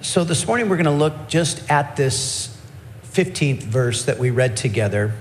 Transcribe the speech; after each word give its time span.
So 0.00 0.22
this 0.22 0.46
morning 0.46 0.68
we're 0.68 0.76
going 0.76 0.84
to 0.84 0.90
look 0.90 1.28
just 1.28 1.70
at 1.70 1.96
this 1.96 2.54
15th 3.12 3.62
verse 3.62 4.04
that 4.04 4.18
we 4.18 4.30
read 4.30 4.56
together, 4.56 5.14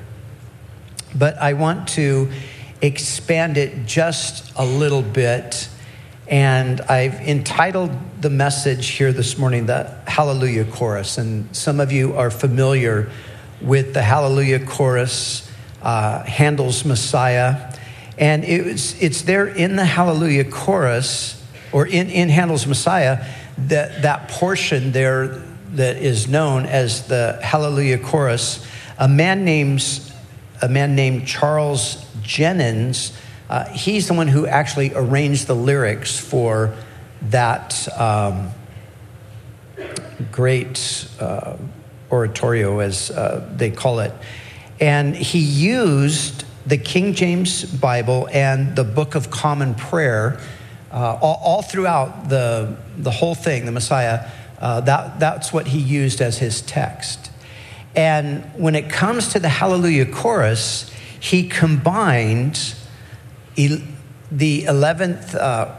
but 1.16 1.38
I 1.38 1.54
want 1.54 1.88
to 1.90 2.32
expand 2.82 3.58
it 3.58 3.86
just 3.86 4.52
a 4.56 4.66
little 4.66 5.02
bit. 5.02 5.70
And 6.28 6.82
I've 6.82 7.16
entitled 7.16 7.92
the 8.22 8.30
message 8.30 8.90
here 8.90 9.14
this 9.14 9.38
morning 9.38 9.68
the 9.68 9.96
Hallelujah 10.06 10.66
Chorus. 10.66 11.18
And 11.18 11.56
some 11.56 11.80
of 11.80 11.92
you 11.92 12.16
are 12.16 12.30
familiar 12.30 13.10
with 13.62 13.94
the 13.94 14.02
Hallelujah 14.02 14.66
Chorus, 14.66 15.50
uh, 15.82 16.24
Handel's 16.24 16.84
Messiah. 16.84 17.74
And 18.18 18.44
it 18.44 18.66
was, 18.66 19.02
it's 19.02 19.22
there 19.24 19.48
in 19.48 19.76
the 19.76 19.86
Hallelujah 19.86 20.46
Chorus, 20.46 21.42
or 21.72 21.88
in, 21.88 22.10
in 22.10 22.30
Handel's 22.30 22.68
Messiah, 22.68 23.26
that, 23.58 24.02
that 24.02 24.30
portion 24.30 24.92
there 24.92 25.44
that 25.74 25.98
is 25.98 26.28
known 26.28 26.66
as 26.66 27.08
the 27.08 27.40
Hallelujah 27.42 27.98
Chorus. 27.98 28.66
A 28.98 29.08
man 29.08 29.44
named, 29.44 29.84
a 30.62 30.70
man 30.70 30.96
named 30.96 31.28
Charles 31.28 32.06
Jennens, 32.22 33.16
uh, 33.50 33.66
he's 33.66 34.08
the 34.08 34.14
one 34.14 34.28
who 34.28 34.48
actually 34.48 34.94
arranged 34.96 35.48
the 35.48 35.56
lyrics 35.56 36.18
for 36.20 36.76
that 37.24 37.88
um, 38.00 38.52
great 40.32 41.08
uh, 41.20 41.58
oratorio, 42.12 42.80
as 42.80 43.12
uh, 43.12 43.48
they 43.56 43.72
call 43.72 44.00
it. 44.00 44.14
And 44.80 45.16
he 45.16 45.40
used 45.40 46.46
the 46.66 46.78
King 46.78 47.14
James 47.14 47.66
Bible 47.66 48.28
and 48.32 48.76
the 48.76 48.84
Book 48.84 49.16
of 49.16 49.30
Common 49.30 49.76
Prayer 49.76 50.40
uh, 50.94 51.18
all, 51.22 51.42
all, 51.44 51.62
throughout 51.64 52.30
the, 52.30 52.78
the 52.98 53.12
whole 53.12 53.34
thing, 53.34 53.66
the 53.66 53.72
Messiah. 53.72 54.30
Uh, 54.60 54.80
that, 54.82 55.20
that's 55.20 55.52
what 55.52 55.68
he 55.68 55.80
used 55.80 56.22
as 56.22 56.38
his 56.38 56.62
text. 56.62 57.32
And 57.96 58.44
when 58.56 58.76
it 58.76 58.90
comes 58.90 59.30
to 59.34 59.40
the 59.40 59.50
Hallelujah 59.50 60.06
chorus, 60.06 60.92
he 61.20 61.50
combined 61.50 62.76
the 63.56 64.64
11th, 64.64 65.36
uh, 65.36 65.76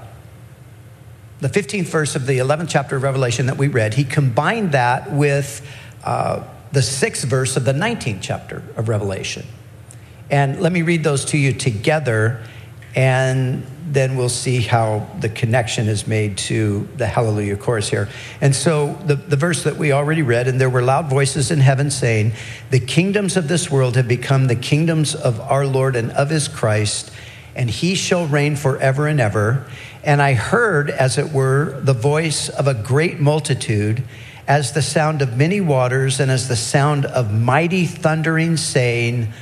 the 1.40 1.48
15th 1.48 1.86
verse 1.86 2.16
of 2.16 2.26
the 2.26 2.38
11th 2.38 2.68
chapter 2.68 2.96
of 2.96 3.02
Revelation 3.02 3.46
that 3.46 3.56
we 3.56 3.68
read, 3.68 3.94
he 3.94 4.04
combined 4.04 4.72
that 4.72 5.12
with 5.12 5.66
uh, 6.04 6.44
the 6.72 6.82
sixth 6.82 7.24
verse 7.24 7.56
of 7.56 7.64
the 7.64 7.72
19th 7.72 8.18
chapter 8.20 8.62
of 8.76 8.88
Revelation. 8.88 9.46
And 10.30 10.60
let 10.60 10.72
me 10.72 10.82
read 10.82 11.04
those 11.04 11.24
to 11.26 11.38
you 11.38 11.52
together, 11.52 12.42
and 12.94 13.66
then 13.94 14.16
we'll 14.16 14.28
see 14.28 14.60
how 14.60 15.08
the 15.20 15.28
connection 15.28 15.88
is 15.88 16.06
made 16.06 16.36
to 16.36 16.88
the 16.96 17.06
Hallelujah 17.06 17.56
chorus 17.56 17.88
here. 17.88 18.08
And 18.40 18.54
so, 18.54 18.94
the, 19.06 19.14
the 19.14 19.36
verse 19.36 19.64
that 19.64 19.76
we 19.76 19.92
already 19.92 20.22
read, 20.22 20.48
and 20.48 20.60
there 20.60 20.68
were 20.68 20.82
loud 20.82 21.08
voices 21.08 21.50
in 21.50 21.60
heaven 21.60 21.90
saying, 21.90 22.32
The 22.70 22.80
kingdoms 22.80 23.36
of 23.36 23.48
this 23.48 23.70
world 23.70 23.96
have 23.96 24.08
become 24.08 24.46
the 24.46 24.56
kingdoms 24.56 25.14
of 25.14 25.40
our 25.40 25.66
Lord 25.66 25.96
and 25.96 26.10
of 26.12 26.30
his 26.30 26.48
Christ, 26.48 27.10
and 27.54 27.70
he 27.70 27.94
shall 27.94 28.26
reign 28.26 28.56
forever 28.56 29.06
and 29.06 29.20
ever. 29.20 29.64
And 30.02 30.20
I 30.20 30.34
heard, 30.34 30.90
as 30.90 31.16
it 31.16 31.32
were, 31.32 31.80
the 31.80 31.94
voice 31.94 32.48
of 32.48 32.66
a 32.66 32.74
great 32.74 33.20
multitude, 33.20 34.02
as 34.46 34.72
the 34.72 34.82
sound 34.82 35.22
of 35.22 35.36
many 35.38 35.60
waters, 35.60 36.20
and 36.20 36.30
as 36.30 36.48
the 36.48 36.56
sound 36.56 37.06
of 37.06 37.32
mighty 37.32 37.86
thundering, 37.86 38.56
saying, 38.56 39.32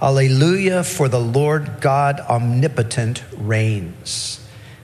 Hallelujah, 0.00 0.82
for 0.82 1.08
the 1.08 1.20
Lord 1.20 1.82
God 1.82 2.20
omnipotent 2.20 3.22
reigns. 3.36 4.40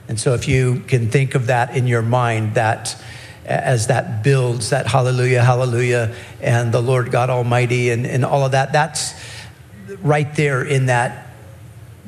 And 0.07 0.19
so, 0.19 0.35
if 0.35 0.47
you 0.47 0.81
can 0.81 1.09
think 1.09 1.33
of 1.33 1.47
that 1.47 1.75
in 1.75 1.87
your 1.87 2.03
mind, 2.03 2.53
that 2.53 3.01
as 3.43 3.87
that 3.87 4.23
builds, 4.23 4.69
that 4.69 4.85
hallelujah, 4.85 5.41
hallelujah, 5.41 6.13
and 6.39 6.71
the 6.71 6.81
Lord 6.83 7.09
God 7.09 7.31
Almighty, 7.31 7.89
and, 7.89 8.05
and 8.05 8.23
all 8.23 8.45
of 8.45 8.51
that, 8.51 8.71
that's 8.71 9.15
right 10.03 10.31
there 10.35 10.63
in 10.63 10.85
that 10.85 11.29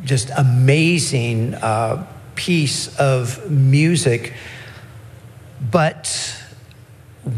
just 0.03 0.30
amazing 0.38 1.56
uh, 1.56 2.06
piece 2.36 2.96
of 3.00 3.50
music. 3.50 4.36
But 5.59 6.40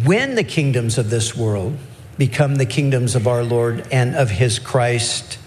when 0.04 0.36
the 0.36 0.44
kingdoms 0.44 0.98
of 0.98 1.10
this 1.10 1.34
world 1.34 1.78
become 2.18 2.56
the 2.56 2.66
kingdoms 2.66 3.16
of 3.16 3.26
our 3.26 3.44
Lord 3.46 3.88
and 3.90 4.16
of 4.16 4.32
his 4.32 4.60
Christ, 4.60 5.38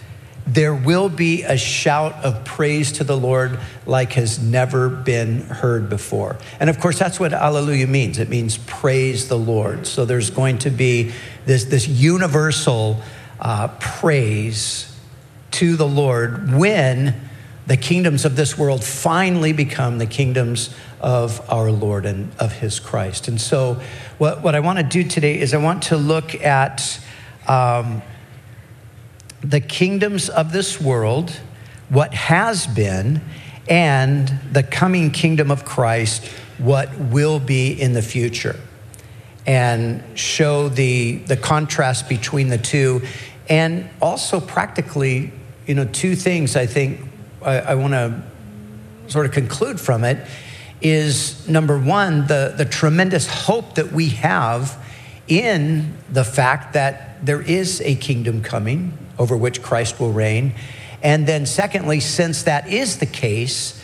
there 0.47 0.75
will 0.75 1.09
be 1.09 1.43
a 1.43 1.57
shout 1.57 2.13
of 2.25 2.45
praise 2.45 2.93
to 2.93 3.05
the 3.05 3.17
Lord 3.17 3.59
like 3.87 4.13
has 4.13 4.39
never 4.39 4.89
been 4.91 5.41
heard 5.43 5.89
before. 5.89 6.37
And 6.61 6.69
of 6.69 6.79
course, 6.81 6.99
that's 6.99 7.19
what 7.19 7.33
Alleluia 7.33 7.87
means. 7.87 8.19
It 8.19 8.29
means 8.29 8.59
praise 8.59 9.29
the 9.29 9.39
Lord. 9.39 9.87
So 9.87 10.05
there's 10.05 10.31
going 10.31 10.59
to 10.59 10.71
be 10.71 11.13
this, 11.47 11.65
this 11.65 11.89
universal 11.89 13.01
uh, 13.41 13.69
praise 13.81 14.95
to 15.53 15.77
the 15.77 15.87
Lord 15.89 16.53
when 16.53 17.15
the 17.67 17.77
kingdoms 17.79 18.27
of 18.27 18.37
this 18.37 18.59
world 18.59 18.85
finally 18.85 19.55
become 19.55 19.97
the 19.97 20.07
kingdoms 20.07 20.75
of 21.01 21.41
our 21.51 21.71
Lord 21.71 22.05
and 22.05 22.31
of 22.39 22.53
his 22.53 22.79
Christ. 22.79 23.29
And 23.29 23.41
so, 23.41 23.81
what, 24.19 24.43
what 24.43 24.55
I 24.55 24.61
want 24.61 24.79
to 24.79 24.85
do 24.85 25.03
today 25.03 25.41
is 25.41 25.55
I 25.55 25.59
want 25.59 25.85
to 25.85 25.97
look 25.97 26.35
at. 26.35 27.01
Um, 27.49 28.03
the 29.45 29.61
kingdoms 29.61 30.31
of 30.31 30.53
this 30.53 30.81
world, 30.81 31.31
what 31.91 32.15
has 32.15 32.67
been, 32.67 33.21
and 33.69 34.29
the 34.53 34.63
coming 34.63 35.11
kingdom 35.11 35.51
of 35.51 35.65
Christ, 35.65 36.27
what 36.59 36.97
will 36.99 37.39
be 37.39 37.71
in 37.71 37.93
the 37.93 38.03
future, 38.03 38.59
and 39.47 40.03
show 40.19 40.69
the, 40.71 41.17
the 41.17 41.37
contrast 41.37 42.09
between 42.09 42.49
the 42.49 42.59
two. 42.59 43.03
And 43.49 43.89
also, 44.01 44.41
practically, 44.41 45.31
you 45.67 45.75
know, 45.75 45.85
two 45.85 46.17
things 46.17 46.57
I 46.57 46.65
think 46.67 47.01
I, 47.43 47.59
I 47.59 47.75
want 47.75 47.93
to 47.93 48.23
sort 49.09 49.27
of 49.27 49.33
conclude 49.33 49.79
from 49.79 50.05
it 50.05 50.27
is 50.81 51.47
number 51.47 51.79
one, 51.79 52.27
the, 52.27 52.55
the 52.57 52.65
tremendous 52.65 53.27
hope 53.27 53.75
that 53.75 53.93
we 53.93 54.09
have 54.11 54.83
in 55.29 55.97
the 56.11 56.25
fact 56.25 56.73
that 56.73 57.25
there 57.25 57.43
is 57.43 57.83
a 57.83 57.95
kingdom 57.97 58.43
coming 58.43 58.97
over 59.19 59.37
which 59.37 59.63
Christ 59.63 60.01
will 60.01 60.13
reign. 60.13 60.55
And 61.03 61.27
then, 61.27 61.47
secondly, 61.47 62.01
since 62.01 62.45
that 62.45 62.69
is 62.69 62.99
the 62.99 63.07
case, 63.07 63.81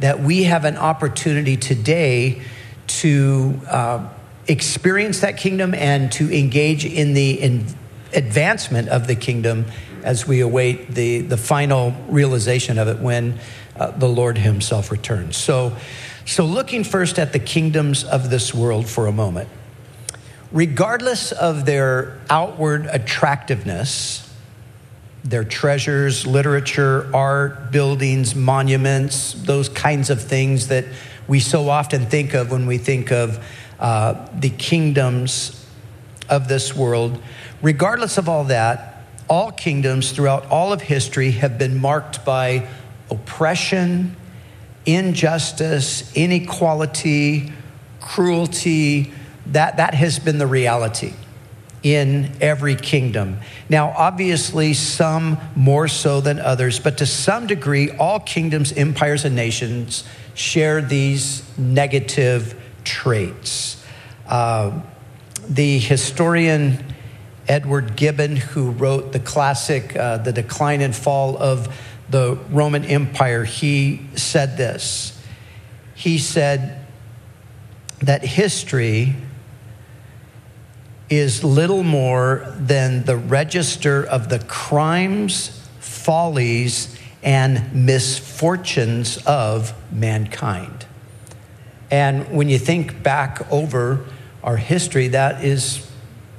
that 0.00 0.20
we 0.20 0.44
have 0.44 0.64
an 0.64 0.76
opportunity 0.76 1.56
today 1.56 2.42
to 2.86 3.60
uh, 3.68 4.08
experience 4.48 5.20
that 5.20 5.36
kingdom 5.36 5.74
and 5.74 6.10
to 6.12 6.32
engage 6.36 6.84
in 6.84 7.14
the 7.14 7.40
in 7.40 7.66
advancement 8.12 8.88
of 8.88 9.06
the 9.06 9.14
kingdom 9.14 9.66
as 10.02 10.26
we 10.26 10.40
await 10.40 10.88
the, 10.88 11.20
the 11.20 11.36
final 11.36 11.94
realization 12.08 12.78
of 12.78 12.88
it 12.88 12.98
when 12.98 13.38
uh, 13.76 13.90
the 13.92 14.08
Lord 14.08 14.38
Himself 14.38 14.90
returns. 14.90 15.36
So, 15.36 15.76
so, 16.26 16.44
looking 16.44 16.84
first 16.84 17.18
at 17.18 17.32
the 17.32 17.38
kingdoms 17.38 18.04
of 18.04 18.30
this 18.30 18.54
world 18.54 18.88
for 18.88 19.06
a 19.06 19.12
moment, 19.12 19.48
regardless 20.52 21.32
of 21.32 21.66
their 21.66 22.20
outward 22.30 22.86
attractiveness, 22.86 24.31
their 25.24 25.44
treasures, 25.44 26.26
literature, 26.26 27.08
art, 27.14 27.70
buildings, 27.70 28.34
monuments, 28.34 29.34
those 29.34 29.68
kinds 29.68 30.10
of 30.10 30.20
things 30.20 30.68
that 30.68 30.84
we 31.28 31.38
so 31.38 31.68
often 31.68 32.06
think 32.06 32.34
of 32.34 32.50
when 32.50 32.66
we 32.66 32.78
think 32.78 33.12
of 33.12 33.44
uh, 33.78 34.26
the 34.34 34.50
kingdoms 34.50 35.64
of 36.28 36.48
this 36.48 36.74
world. 36.74 37.22
Regardless 37.62 38.18
of 38.18 38.28
all 38.28 38.44
that, 38.44 39.04
all 39.28 39.52
kingdoms 39.52 40.10
throughout 40.10 40.46
all 40.46 40.72
of 40.72 40.82
history 40.82 41.30
have 41.32 41.56
been 41.56 41.78
marked 41.78 42.24
by 42.24 42.68
oppression, 43.10 44.16
injustice, 44.84 46.12
inequality, 46.16 47.52
cruelty. 48.00 49.12
That, 49.46 49.76
that 49.76 49.94
has 49.94 50.18
been 50.18 50.38
the 50.38 50.46
reality 50.46 51.14
in 51.82 52.30
every 52.40 52.76
kingdom. 52.76 53.38
Now, 53.68 53.92
obviously, 53.96 54.72
some 54.74 55.38
more 55.56 55.88
so 55.88 56.20
than 56.20 56.38
others, 56.38 56.78
but 56.78 56.98
to 56.98 57.06
some 57.06 57.46
degree, 57.46 57.90
all 57.90 58.20
kingdoms, 58.20 58.72
empires, 58.72 59.24
and 59.24 59.34
nations 59.34 60.04
share 60.34 60.80
these 60.80 61.42
negative 61.58 62.60
traits. 62.84 63.84
Uh, 64.26 64.80
the 65.48 65.78
historian 65.78 66.92
Edward 67.48 67.96
Gibbon, 67.96 68.36
who 68.36 68.70
wrote 68.70 69.12
the 69.12 69.18
classic 69.18 69.96
uh, 69.96 70.18
The 70.18 70.32
Decline 70.32 70.80
and 70.80 70.94
Fall 70.94 71.36
of 71.36 71.76
the 72.08 72.38
Roman 72.50 72.84
Empire, 72.84 73.44
he 73.44 74.00
said 74.14 74.56
this. 74.56 75.18
He 75.94 76.18
said 76.18 76.86
that 78.00 78.24
history 78.24 79.16
is 81.12 81.44
little 81.44 81.82
more 81.82 82.50
than 82.56 83.04
the 83.04 83.18
register 83.18 84.02
of 84.02 84.30
the 84.30 84.38
crimes, 84.38 85.68
follies, 85.78 86.98
and 87.22 87.86
misfortunes 87.86 89.18
of 89.26 89.74
mankind. 89.92 90.86
And 91.90 92.34
when 92.34 92.48
you 92.48 92.58
think 92.58 93.02
back 93.02 93.46
over 93.52 94.06
our 94.42 94.56
history, 94.56 95.08
that 95.08 95.44
is 95.44 95.86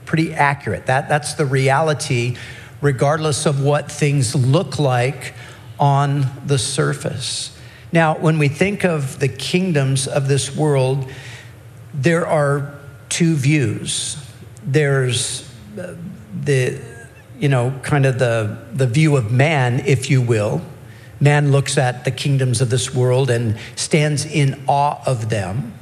pretty 0.06 0.34
accurate. 0.34 0.88
That, 0.88 1.08
that's 1.08 1.36
the 1.36 1.46
reality, 1.46 2.36
regardless 2.82 3.46
of 3.46 3.64
what 3.64 3.92
things 3.92 4.34
look 4.34 4.80
like 4.80 5.36
on 5.80 6.26
the 6.48 6.58
surface. 6.58 7.56
Now, 7.92 8.18
when 8.18 8.40
we 8.40 8.48
think 8.48 8.84
of 8.84 9.20
the 9.20 9.30
kingdoms 9.30 10.08
of 10.08 10.28
this 10.28 10.56
world, 10.56 11.12
there 11.94 12.26
are 12.26 12.74
two 13.10 13.36
views. 13.36 14.18
There's 14.66 15.50
uh, 15.78 15.96
the, 16.44 16.82
you 17.40 17.50
know, 17.50 17.80
kind 17.84 18.06
of 18.06 18.20
the, 18.20 18.66
the 18.74 18.88
view 18.88 19.18
of 19.18 19.32
man, 19.32 19.82
if 19.86 20.10
you 20.10 20.22
will. 20.22 20.62
Man 21.20 21.52
looks 21.52 21.78
at 21.78 22.06
the 22.06 22.12
kingdoms 22.12 22.62
of 22.62 22.70
this 22.70 22.94
world 22.94 23.30
and 23.30 23.58
stands 23.76 24.26
in 24.26 24.64
awe 24.68 25.02
of 25.06 25.30
them. 25.30 25.74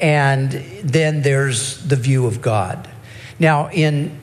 And 0.00 0.52
then 0.82 1.22
there's 1.22 1.82
the 1.84 1.96
view 1.96 2.26
of 2.26 2.40
God. 2.40 2.88
Now, 3.38 3.68
in 3.70 4.20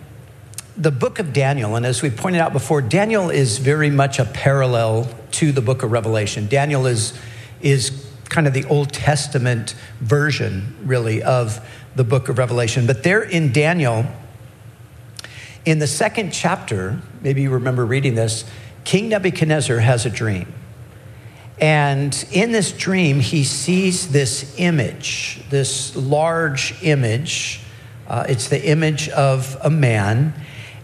the 0.77 0.91
book 0.91 1.19
of 1.19 1.33
Daniel, 1.33 1.75
and 1.75 1.85
as 1.85 2.01
we 2.01 2.09
pointed 2.09 2.39
out 2.39 2.53
before, 2.53 2.81
Daniel 2.81 3.29
is 3.29 3.57
very 3.57 3.89
much 3.89 4.19
a 4.19 4.25
parallel 4.25 5.13
to 5.31 5.51
the 5.51 5.61
book 5.61 5.83
of 5.83 5.91
Revelation. 5.91 6.47
Daniel 6.47 6.85
is, 6.85 7.17
is 7.61 8.05
kind 8.29 8.47
of 8.47 8.53
the 8.53 8.63
Old 8.65 8.93
Testament 8.93 9.75
version, 9.99 10.75
really, 10.83 11.21
of 11.21 11.59
the 11.95 12.03
book 12.03 12.29
of 12.29 12.37
Revelation. 12.37 12.87
But 12.87 13.03
there 13.03 13.21
in 13.21 13.51
Daniel, 13.51 14.05
in 15.65 15.79
the 15.79 15.87
second 15.87 16.31
chapter, 16.31 16.99
maybe 17.21 17.41
you 17.41 17.51
remember 17.51 17.85
reading 17.85 18.15
this, 18.15 18.45
King 18.83 19.09
Nebuchadnezzar 19.09 19.79
has 19.79 20.05
a 20.05 20.09
dream. 20.09 20.53
And 21.59 22.25
in 22.31 22.51
this 22.51 22.71
dream, 22.71 23.19
he 23.19 23.43
sees 23.43 24.11
this 24.11 24.55
image, 24.57 25.43
this 25.49 25.95
large 25.95 26.81
image. 26.81 27.61
Uh, 28.07 28.25
it's 28.27 28.47
the 28.47 28.67
image 28.67 29.09
of 29.09 29.55
a 29.61 29.69
man. 29.69 30.33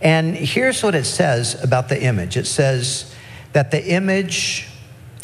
And 0.02 0.36
here's 0.36 0.84
what 0.84 0.94
it 0.94 1.06
says 1.06 1.62
about 1.64 1.90
the 1.90 2.00
image 2.00 2.38
it 2.38 2.46
says 2.46 3.12
that 3.54 3.72
the 3.72 3.84
image, 3.84 4.68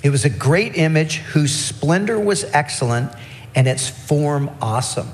it 0.03 0.09
was 0.09 0.25
a 0.25 0.29
great 0.29 0.75
image 0.75 1.17
whose 1.17 1.53
splendor 1.53 2.19
was 2.19 2.43
excellent 2.45 3.11
and 3.53 3.67
its 3.67 3.87
form 3.87 4.49
awesome. 4.59 5.09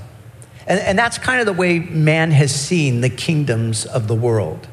And, 0.69 0.79
and 0.79 0.97
that's 0.97 1.17
kind 1.17 1.41
of 1.41 1.47
the 1.47 1.53
way 1.53 1.79
man 1.79 2.31
has 2.31 2.53
seen 2.53 3.01
the 3.01 3.09
kingdoms 3.09 3.85
of 3.85 4.07
the 4.07 4.15
world 4.15 4.67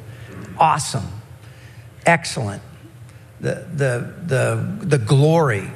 awesome, 0.58 1.06
excellent. 2.04 2.62
The, 3.40 3.66
the, 3.75 4.14
the, 4.26 4.87
the 4.87 4.98
glory 4.98 5.70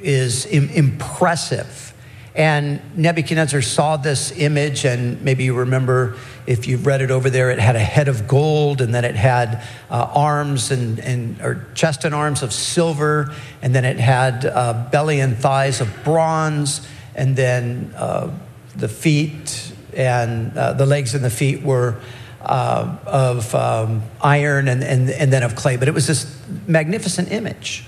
is 0.00 0.46
Im- 0.46 0.70
impressive. 0.70 1.94
And 2.34 2.80
Nebuchadnezzar 2.96 3.60
saw 3.60 3.96
this 3.98 4.36
image, 4.36 4.84
and 4.84 5.22
maybe 5.22 5.44
you 5.44 5.54
remember 5.54 6.16
if 6.46 6.66
you've 6.66 6.86
read 6.86 7.02
it 7.02 7.10
over 7.10 7.28
there, 7.28 7.50
it 7.50 7.58
had 7.58 7.76
a 7.76 7.80
head 7.80 8.08
of 8.08 8.26
gold, 8.26 8.80
and 8.80 8.94
then 8.94 9.04
it 9.04 9.14
had 9.14 9.62
uh, 9.90 10.10
arms 10.14 10.70
and, 10.70 10.98
and 10.98 11.40
or 11.42 11.66
chest 11.74 12.04
and 12.04 12.14
arms 12.14 12.42
of 12.42 12.52
silver, 12.52 13.32
and 13.60 13.74
then 13.74 13.84
it 13.84 13.98
had 13.98 14.46
uh, 14.46 14.88
belly 14.90 15.20
and 15.20 15.36
thighs 15.36 15.80
of 15.80 15.92
bronze, 16.04 16.86
and 17.14 17.36
then 17.36 17.92
uh, 17.96 18.30
the 18.76 18.88
feet 18.88 19.72
and 19.94 20.56
uh, 20.56 20.72
the 20.72 20.86
legs 20.86 21.14
and 21.14 21.24
the 21.24 21.30
feet 21.30 21.62
were 21.62 22.00
uh, 22.40 22.96
of 23.06 23.54
um, 23.54 24.02
iron 24.20 24.68
and, 24.68 24.82
and, 24.82 25.10
and 25.10 25.32
then 25.32 25.42
of 25.42 25.54
clay. 25.54 25.76
But 25.76 25.88
it 25.88 25.94
was 25.94 26.06
this 26.06 26.40
magnificent 26.66 27.30
image. 27.30 27.84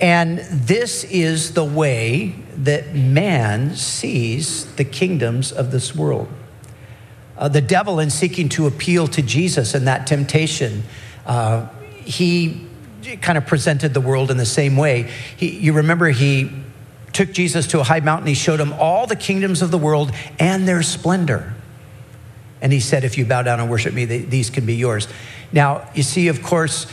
And 0.00 0.38
this 0.38 1.04
is 1.04 1.54
the 1.54 1.64
way 1.64 2.34
that 2.56 2.94
man 2.94 3.76
sees 3.76 4.74
the 4.74 4.84
kingdoms 4.84 5.52
of 5.52 5.70
this 5.70 5.94
world. 5.94 6.28
Uh, 7.36 7.48
the 7.48 7.60
devil, 7.60 7.98
in 7.98 8.10
seeking 8.10 8.48
to 8.50 8.66
appeal 8.66 9.06
to 9.08 9.22
Jesus 9.22 9.74
in 9.74 9.84
that 9.86 10.06
temptation, 10.06 10.84
uh, 11.26 11.68
he 12.04 12.66
kind 13.20 13.36
of 13.36 13.46
presented 13.46 13.92
the 13.92 14.00
world 14.00 14.30
in 14.30 14.36
the 14.36 14.46
same 14.46 14.76
way. 14.76 15.10
He, 15.36 15.50
you 15.50 15.72
remember, 15.72 16.08
he 16.08 16.50
took 17.14 17.32
Jesus 17.32 17.66
to 17.68 17.80
a 17.80 17.84
high 17.84 18.00
mountain. 18.00 18.26
He 18.26 18.34
showed 18.34 18.60
him 18.60 18.72
all 18.74 19.06
the 19.06 19.16
kingdoms 19.16 19.62
of 19.62 19.70
the 19.70 19.78
world 19.78 20.12
and 20.38 20.68
their 20.68 20.82
splendor. 20.82 21.54
And 22.60 22.72
he 22.72 22.80
said, 22.80 23.04
If 23.04 23.16
you 23.16 23.24
bow 23.24 23.42
down 23.42 23.60
and 23.60 23.70
worship 23.70 23.94
me, 23.94 24.04
these 24.04 24.50
can 24.50 24.66
be 24.66 24.74
yours. 24.74 25.08
Now, 25.52 25.88
you 25.94 26.02
see, 26.02 26.28
of 26.28 26.42
course, 26.42 26.86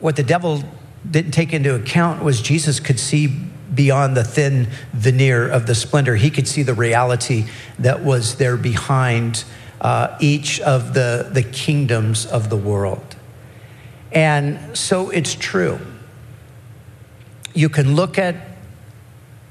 what 0.00 0.16
the 0.16 0.22
devil 0.22 0.62
didn't 1.10 1.32
take 1.32 1.52
into 1.52 1.74
account 1.74 2.22
was 2.22 2.40
Jesus 2.40 2.80
could 2.80 3.00
see 3.00 3.26
beyond 3.74 4.16
the 4.16 4.24
thin 4.24 4.68
veneer 4.92 5.48
of 5.48 5.66
the 5.66 5.74
splendor. 5.74 6.16
He 6.16 6.30
could 6.30 6.46
see 6.46 6.62
the 6.62 6.74
reality 6.74 7.46
that 7.78 8.02
was 8.02 8.36
there 8.36 8.56
behind 8.56 9.44
uh, 9.80 10.16
each 10.20 10.60
of 10.60 10.94
the, 10.94 11.28
the 11.32 11.42
kingdoms 11.42 12.26
of 12.26 12.50
the 12.50 12.56
world. 12.56 13.16
And 14.12 14.76
so 14.76 15.10
it's 15.10 15.34
true. 15.34 15.78
You 17.52 17.68
can 17.68 17.94
look 17.94 18.18
at 18.18 18.53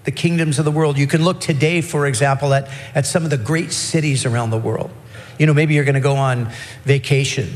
the 0.03 0.11
kingdoms 0.11 0.59
of 0.59 0.65
the 0.65 0.71
world. 0.71 0.97
You 0.97 1.07
can 1.07 1.23
look 1.23 1.39
today, 1.39 1.81
for 1.81 2.07
example, 2.07 2.53
at, 2.53 2.69
at 2.93 3.05
some 3.05 3.23
of 3.23 3.29
the 3.29 3.37
great 3.37 3.71
cities 3.71 4.25
around 4.25 4.49
the 4.49 4.57
world. 4.57 4.91
You 5.39 5.45
know, 5.45 5.53
maybe 5.53 5.73
you're 5.73 5.85
going 5.85 5.95
to 5.95 6.01
go 6.01 6.15
on 6.15 6.51
vacation 6.83 7.55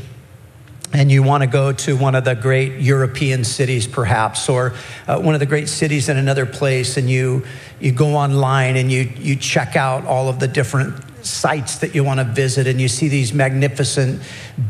and 0.92 1.12
you 1.12 1.22
want 1.22 1.42
to 1.42 1.46
go 1.46 1.72
to 1.72 1.96
one 1.96 2.14
of 2.14 2.24
the 2.24 2.34
great 2.34 2.80
European 2.80 3.44
cities, 3.44 3.86
perhaps, 3.86 4.48
or 4.48 4.74
uh, 5.06 5.18
one 5.18 5.34
of 5.34 5.40
the 5.40 5.46
great 5.46 5.68
cities 5.68 6.08
in 6.08 6.16
another 6.16 6.46
place, 6.46 6.96
and 6.96 7.10
you, 7.10 7.44
you 7.78 7.92
go 7.92 8.16
online 8.16 8.76
and 8.76 8.90
you, 8.90 9.02
you 9.18 9.36
check 9.36 9.76
out 9.76 10.06
all 10.06 10.30
of 10.30 10.40
the 10.40 10.48
different 10.48 10.94
sites 11.22 11.76
that 11.76 11.94
you 11.94 12.04
want 12.04 12.18
to 12.20 12.24
visit 12.24 12.66
and 12.66 12.80
you 12.80 12.88
see 12.88 13.08
these 13.08 13.32
magnificent 13.32 14.22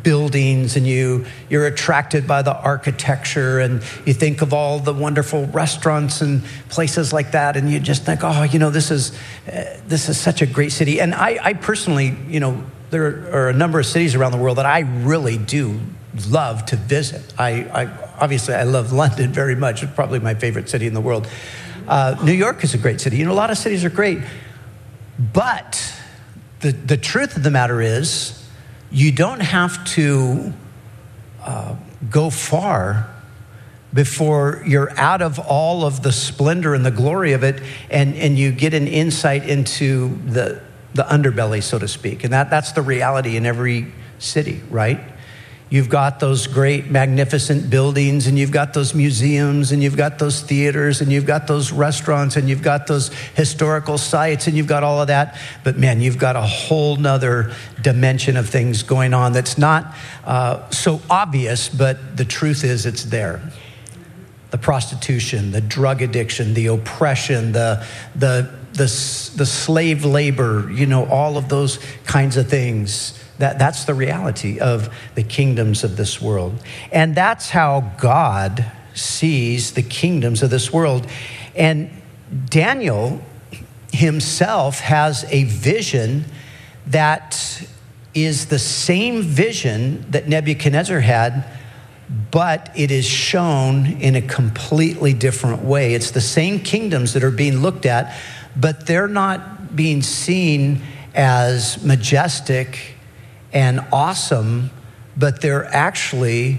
buildings 0.02 0.76
and 0.76 0.86
you 0.86 1.24
you're 1.48 1.66
attracted 1.66 2.26
by 2.26 2.42
the 2.42 2.54
architecture 2.54 3.58
and 3.60 3.82
you 4.06 4.12
think 4.12 4.42
of 4.42 4.52
all 4.52 4.78
the 4.78 4.92
wonderful 4.92 5.46
restaurants 5.46 6.20
and 6.20 6.42
places 6.68 7.12
like 7.12 7.32
that 7.32 7.56
and 7.56 7.70
you 7.70 7.78
just 7.80 8.04
think 8.04 8.20
oh 8.22 8.42
you 8.44 8.58
know 8.58 8.70
this 8.70 8.90
is 8.90 9.12
uh, 9.46 9.78
this 9.86 10.08
is 10.08 10.18
such 10.18 10.42
a 10.42 10.46
great 10.46 10.72
city. 10.72 11.00
And 11.00 11.14
I, 11.14 11.38
I 11.42 11.52
personally 11.54 12.16
you 12.28 12.40
know 12.40 12.64
there 12.90 13.34
are 13.34 13.48
a 13.48 13.54
number 13.54 13.78
of 13.78 13.86
cities 13.86 14.14
around 14.14 14.32
the 14.32 14.38
world 14.38 14.58
that 14.58 14.66
I 14.66 14.80
really 14.80 15.38
do 15.38 15.80
love 16.28 16.64
to 16.66 16.76
visit. 16.76 17.34
I, 17.38 17.64
I 17.64 17.86
obviously 18.18 18.54
I 18.54 18.62
love 18.64 18.92
London 18.92 19.32
very 19.32 19.54
much. 19.54 19.82
It's 19.82 19.92
probably 19.94 20.20
my 20.20 20.34
favorite 20.34 20.68
city 20.68 20.86
in 20.86 20.94
the 20.94 21.00
world. 21.00 21.28
Uh, 21.86 22.16
New 22.22 22.32
York 22.32 22.64
is 22.64 22.74
a 22.74 22.78
great 22.78 23.00
city. 23.00 23.16
You 23.16 23.24
know 23.24 23.32
a 23.32 23.34
lot 23.34 23.50
of 23.50 23.58
cities 23.58 23.84
are 23.84 23.90
great 23.90 24.18
but 25.18 25.97
the, 26.60 26.72
the 26.72 26.96
truth 26.96 27.36
of 27.36 27.42
the 27.42 27.50
matter 27.50 27.80
is, 27.80 28.34
you 28.90 29.12
don't 29.12 29.40
have 29.40 29.84
to 29.84 30.52
uh, 31.42 31.76
go 32.10 32.30
far 32.30 33.14
before 33.92 34.62
you're 34.66 34.90
out 34.98 35.22
of 35.22 35.38
all 35.38 35.84
of 35.84 36.02
the 36.02 36.12
splendor 36.12 36.74
and 36.74 36.84
the 36.84 36.90
glory 36.90 37.32
of 37.32 37.42
it, 37.42 37.62
and, 37.90 38.14
and 38.16 38.38
you 38.38 38.52
get 38.52 38.74
an 38.74 38.86
insight 38.86 39.48
into 39.48 40.18
the, 40.26 40.60
the 40.94 41.04
underbelly, 41.04 41.62
so 41.62 41.78
to 41.78 41.88
speak. 41.88 42.24
And 42.24 42.32
that, 42.32 42.50
that's 42.50 42.72
the 42.72 42.82
reality 42.82 43.36
in 43.36 43.46
every 43.46 43.92
city, 44.18 44.60
right? 44.70 45.00
You've 45.70 45.90
got 45.90 46.18
those 46.18 46.46
great, 46.46 46.90
magnificent 46.90 47.68
buildings, 47.68 48.26
and 48.26 48.38
you've 48.38 48.50
got 48.50 48.72
those 48.72 48.94
museums, 48.94 49.70
and 49.70 49.82
you've 49.82 49.98
got 49.98 50.18
those 50.18 50.40
theaters, 50.40 51.02
and 51.02 51.12
you've 51.12 51.26
got 51.26 51.46
those 51.46 51.72
restaurants, 51.72 52.36
and 52.36 52.48
you've 52.48 52.62
got 52.62 52.86
those 52.86 53.08
historical 53.34 53.98
sites, 53.98 54.46
and 54.46 54.56
you've 54.56 54.66
got 54.66 54.82
all 54.82 55.02
of 55.02 55.08
that. 55.08 55.38
But 55.64 55.76
man, 55.76 56.00
you've 56.00 56.16
got 56.16 56.36
a 56.36 56.42
whole 56.42 56.96
nother 56.96 57.52
dimension 57.82 58.38
of 58.38 58.48
things 58.48 58.82
going 58.82 59.12
on 59.12 59.32
that's 59.34 59.58
not 59.58 59.94
uh, 60.24 60.70
so 60.70 61.02
obvious, 61.10 61.68
but 61.68 62.16
the 62.16 62.24
truth 62.24 62.64
is 62.64 62.86
it's 62.86 63.04
there. 63.04 63.42
The 64.50 64.58
prostitution, 64.58 65.50
the 65.50 65.60
drug 65.60 66.00
addiction, 66.00 66.54
the 66.54 66.68
oppression, 66.68 67.52
the, 67.52 67.84
the, 68.16 68.50
the, 68.72 68.84
the 69.36 69.46
slave 69.46 70.06
labor, 70.06 70.70
you 70.72 70.86
know, 70.86 71.04
all 71.04 71.36
of 71.36 71.50
those 71.50 71.78
kinds 72.06 72.38
of 72.38 72.48
things 72.48 73.22
that, 73.38 73.58
that's 73.58 73.84
the 73.84 73.94
reality 73.94 74.58
of 74.58 74.92
the 75.14 75.22
kingdoms 75.22 75.84
of 75.84 75.96
this 75.96 76.20
world. 76.20 76.58
And 76.92 77.14
that's 77.14 77.50
how 77.50 77.92
God 77.98 78.70
sees 78.94 79.72
the 79.72 79.82
kingdoms 79.82 80.42
of 80.42 80.50
this 80.50 80.72
world. 80.72 81.06
And 81.54 81.90
Daniel 82.46 83.22
himself 83.92 84.80
has 84.80 85.24
a 85.30 85.44
vision 85.44 86.24
that 86.88 87.66
is 88.14 88.46
the 88.46 88.58
same 88.58 89.22
vision 89.22 90.10
that 90.10 90.28
Nebuchadnezzar 90.28 91.00
had, 91.00 91.44
but 92.30 92.70
it 92.74 92.90
is 92.90 93.06
shown 93.06 93.86
in 93.86 94.16
a 94.16 94.22
completely 94.22 95.12
different 95.12 95.62
way. 95.62 95.94
It's 95.94 96.10
the 96.10 96.20
same 96.20 96.60
kingdoms 96.60 97.12
that 97.12 97.22
are 97.22 97.30
being 97.30 97.58
looked 97.58 97.86
at, 97.86 98.18
but 98.56 98.86
they're 98.86 99.08
not 99.08 99.76
being 99.76 100.02
seen 100.02 100.82
as 101.14 101.82
majestic 101.84 102.97
and 103.52 103.80
awesome, 103.92 104.70
but 105.16 105.40
they're 105.40 105.64
actually 105.64 106.58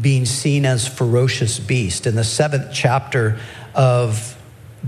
being 0.00 0.24
seen 0.24 0.64
as 0.64 0.86
ferocious 0.86 1.58
beasts. 1.58 2.06
In 2.06 2.14
the 2.14 2.24
seventh 2.24 2.72
chapter 2.72 3.38
of 3.74 4.36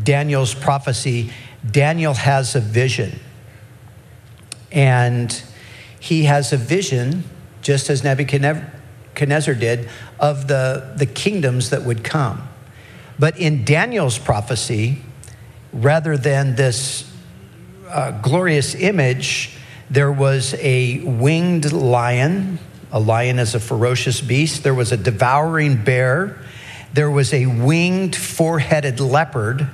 Daniel's 0.00 0.54
prophecy, 0.54 1.33
Daniel 1.69 2.14
has 2.14 2.54
a 2.54 2.61
vision. 2.61 3.19
And 4.71 5.42
he 6.00 6.25
has 6.25 6.52
a 6.52 6.57
vision, 6.57 7.25
just 7.61 7.90
as 7.90 8.02
Nebuchadnezzar 8.02 9.54
did, 9.54 9.88
of 10.19 10.49
the, 10.49 10.95
the 10.97 11.07
kingdoms 11.07 11.71
that 11.71 11.83
would 11.83 12.02
come. 12.02 12.49
But 13.19 13.38
in 13.38 13.64
Daniel's 13.64 14.19
prophecy, 14.19 14.99
rather 15.73 16.16
than 16.16 16.57
this 16.57 17.11
uh, 17.88 18.12
glorious 18.23 18.75
image, 18.75 19.57
there 19.93 20.11
was 20.11 20.55
a 20.55 21.01
winged 21.01 21.71
lion. 21.71 22.59
A 22.91 22.99
lion 22.99 23.39
is 23.39 23.55
a 23.55 23.61
ferocious 23.61 24.23
beast. 24.23 24.63
There 24.63 24.75
was 24.75 24.91
a 24.91 24.97
devouring 24.97 25.85
bear. 25.85 26.39
There 26.95 27.11
was 27.11 27.35
a 27.35 27.45
winged 27.45 28.17
four 28.17 28.59
headed 28.59 29.01
leopard. 29.01 29.69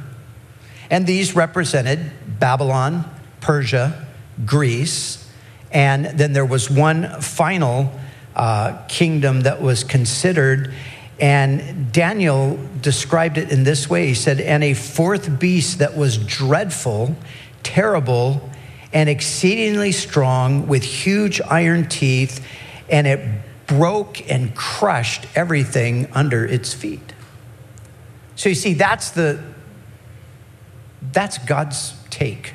And 0.91 1.07
these 1.07 1.37
represented 1.37 2.11
Babylon, 2.41 3.09
Persia, 3.41 4.09
Greece. 4.45 5.25
And 5.71 6.07
then 6.19 6.33
there 6.33 6.45
was 6.45 6.69
one 6.69 7.21
final 7.21 7.93
uh, 8.35 8.87
kingdom 8.89 9.43
that 9.43 9.63
was 9.63 9.85
considered. 9.85 10.75
And 11.21 11.93
Daniel 11.93 12.59
described 12.81 13.39
it 13.39 13.53
in 13.53 13.63
this 13.63 13.89
way 13.89 14.09
He 14.09 14.15
said, 14.15 14.41
And 14.41 14.65
a 14.65 14.75
fourth 14.75 15.39
beast 15.39 15.79
that 15.79 15.97
was 15.97 16.19
dreadful, 16.19 17.15
terrible, 17.63 18.51
and 18.93 19.09
exceedingly 19.09 19.93
strong, 19.93 20.67
with 20.67 20.83
huge 20.83 21.41
iron 21.43 21.89
teeth, 21.89 22.45
and 22.89 23.07
it 23.07 23.21
broke 23.67 24.31
and 24.31 24.55
crushed 24.55 25.27
everything 25.35 26.09
under 26.13 26.45
its 26.45 26.73
feet. 26.73 27.13
So 28.35 28.49
you 28.49 28.55
see, 28.55 28.75
that's 28.75 29.11
the 29.11 29.43
that's 31.13 31.39
God's 31.39 31.95
take 32.11 32.55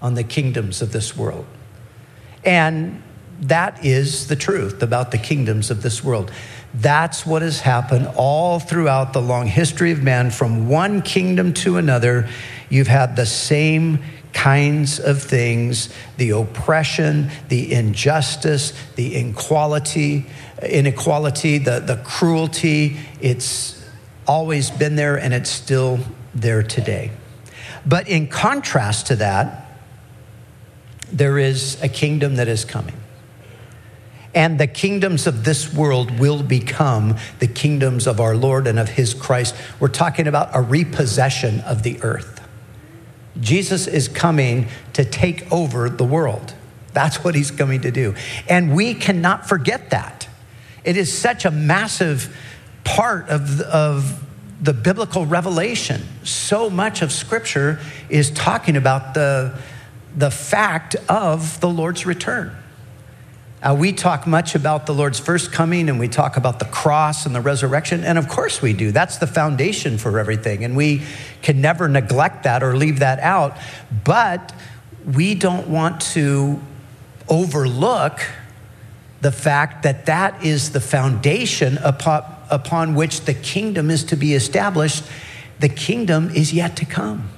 on 0.00 0.14
the 0.14 0.24
kingdoms 0.24 0.82
of 0.82 0.92
this 0.92 1.16
world. 1.16 1.46
And 2.44 3.02
that 3.40 3.84
is 3.84 4.28
the 4.28 4.36
truth 4.36 4.82
about 4.82 5.10
the 5.10 5.18
kingdoms 5.18 5.70
of 5.70 5.82
this 5.82 6.02
world. 6.02 6.30
That's 6.74 7.26
what 7.26 7.42
has 7.42 7.60
happened 7.60 8.08
all 8.16 8.58
throughout 8.58 9.12
the 9.12 9.22
long 9.22 9.46
history 9.46 9.92
of 9.92 10.02
man. 10.02 10.30
From 10.30 10.68
one 10.68 11.02
kingdom 11.02 11.52
to 11.54 11.76
another, 11.76 12.28
you've 12.68 12.86
had 12.86 13.16
the 13.16 13.26
same 13.26 14.02
kinds 14.36 15.00
of 15.00 15.22
things 15.22 15.88
the 16.18 16.30
oppression, 16.30 17.30
the 17.48 17.72
injustice, 17.72 18.74
the 18.94 19.16
inequality, 19.16 20.26
inequality 20.62 21.56
the, 21.56 21.80
the 21.80 21.96
cruelty. 22.04 22.98
It's 23.20 23.82
always 24.26 24.70
been 24.70 24.94
there 24.94 25.16
and 25.16 25.32
it's 25.32 25.48
still 25.48 25.98
there 26.34 26.62
today. 26.62 27.12
But 27.86 28.08
in 28.08 28.28
contrast 28.28 29.06
to 29.06 29.16
that, 29.16 29.70
there 31.10 31.38
is 31.38 31.82
a 31.82 31.88
kingdom 31.88 32.36
that 32.36 32.46
is 32.46 32.66
coming. 32.66 32.96
And 34.34 34.60
the 34.60 34.66
kingdoms 34.66 35.26
of 35.26 35.44
this 35.44 35.72
world 35.72 36.18
will 36.18 36.42
become 36.42 37.16
the 37.38 37.46
kingdoms 37.46 38.06
of 38.06 38.20
our 38.20 38.36
Lord 38.36 38.66
and 38.66 38.78
of 38.78 38.90
his 38.90 39.14
Christ. 39.14 39.54
We're 39.80 39.88
talking 39.88 40.26
about 40.26 40.50
a 40.52 40.60
repossession 40.60 41.60
of 41.60 41.84
the 41.84 42.02
earth. 42.02 42.45
Jesus 43.40 43.86
is 43.86 44.08
coming 44.08 44.68
to 44.94 45.04
take 45.04 45.50
over 45.52 45.88
the 45.88 46.04
world. 46.04 46.54
That's 46.92 47.22
what 47.22 47.34
he's 47.34 47.50
coming 47.50 47.82
to 47.82 47.90
do. 47.90 48.14
And 48.48 48.74
we 48.74 48.94
cannot 48.94 49.48
forget 49.48 49.90
that. 49.90 50.28
It 50.84 50.96
is 50.96 51.16
such 51.16 51.44
a 51.44 51.50
massive 51.50 52.34
part 52.84 53.28
of, 53.28 53.60
of 53.60 54.24
the 54.60 54.72
biblical 54.72 55.26
revelation. 55.26 56.02
So 56.22 56.70
much 56.70 57.02
of 57.02 57.12
Scripture 57.12 57.80
is 58.08 58.30
talking 58.30 58.76
about 58.76 59.14
the 59.14 59.58
the 60.16 60.30
fact 60.30 60.96
of 61.08 61.60
the 61.60 61.68
Lord's 61.68 62.06
return. 62.06 62.56
Uh, 63.62 63.74
we 63.78 63.90
talk 63.90 64.26
much 64.26 64.54
about 64.54 64.84
the 64.84 64.92
Lord's 64.92 65.18
first 65.18 65.50
coming 65.50 65.88
and 65.88 65.98
we 65.98 66.08
talk 66.08 66.36
about 66.36 66.58
the 66.58 66.66
cross 66.66 67.24
and 67.24 67.34
the 67.34 67.40
resurrection, 67.40 68.04
and 68.04 68.18
of 68.18 68.28
course 68.28 68.60
we 68.60 68.74
do. 68.74 68.92
That's 68.92 69.16
the 69.16 69.26
foundation 69.26 69.96
for 69.96 70.18
everything, 70.18 70.62
and 70.62 70.76
we 70.76 71.02
can 71.40 71.60
never 71.60 71.88
neglect 71.88 72.44
that 72.44 72.62
or 72.62 72.76
leave 72.76 72.98
that 72.98 73.18
out. 73.20 73.56
But 74.04 74.52
we 75.14 75.34
don't 75.34 75.68
want 75.68 76.02
to 76.12 76.60
overlook 77.28 78.20
the 79.22 79.32
fact 79.32 79.84
that 79.84 80.06
that 80.06 80.44
is 80.44 80.72
the 80.72 80.80
foundation 80.80 81.78
upon, 81.78 82.24
upon 82.50 82.94
which 82.94 83.22
the 83.22 83.34
kingdom 83.34 83.90
is 83.90 84.04
to 84.04 84.16
be 84.16 84.34
established. 84.34 85.04
The 85.60 85.70
kingdom 85.70 86.30
is 86.30 86.52
yet 86.52 86.76
to 86.76 86.84
come. 86.84 87.30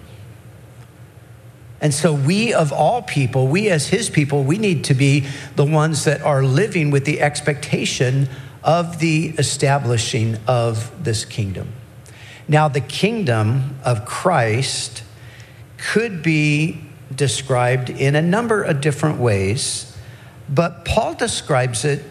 And 1.80 1.94
so, 1.94 2.12
we 2.12 2.52
of 2.52 2.73
all 2.73 3.02
people, 3.02 3.47
we 3.47 3.68
as 3.70 3.88
his 3.88 4.11
people, 4.11 4.42
we 4.42 4.58
need 4.58 4.85
to 4.85 4.94
be 4.94 5.26
the 5.54 5.64
ones 5.64 6.04
that 6.04 6.20
are 6.23 6.42
living 6.42 6.90
with 6.90 7.04
the 7.04 7.20
expectation 7.20 8.28
of 8.64 8.99
the 8.99 9.28
establishing 9.38 10.37
of 10.47 11.04
this 11.04 11.25
kingdom. 11.25 11.73
Now, 12.49 12.68
the 12.68 12.80
kingdom 12.80 13.78
of 13.85 14.04
Christ 14.04 15.04
could 15.76 16.23
be 16.23 16.80
described 17.14 17.90
in 17.90 18.16
a 18.16 18.23
number 18.23 18.62
of 18.62 18.80
different 18.80 19.18
ways, 19.20 19.97
but 20.49 20.85
Paul 20.85 21.14
describes 21.14 21.85
it 21.85 22.02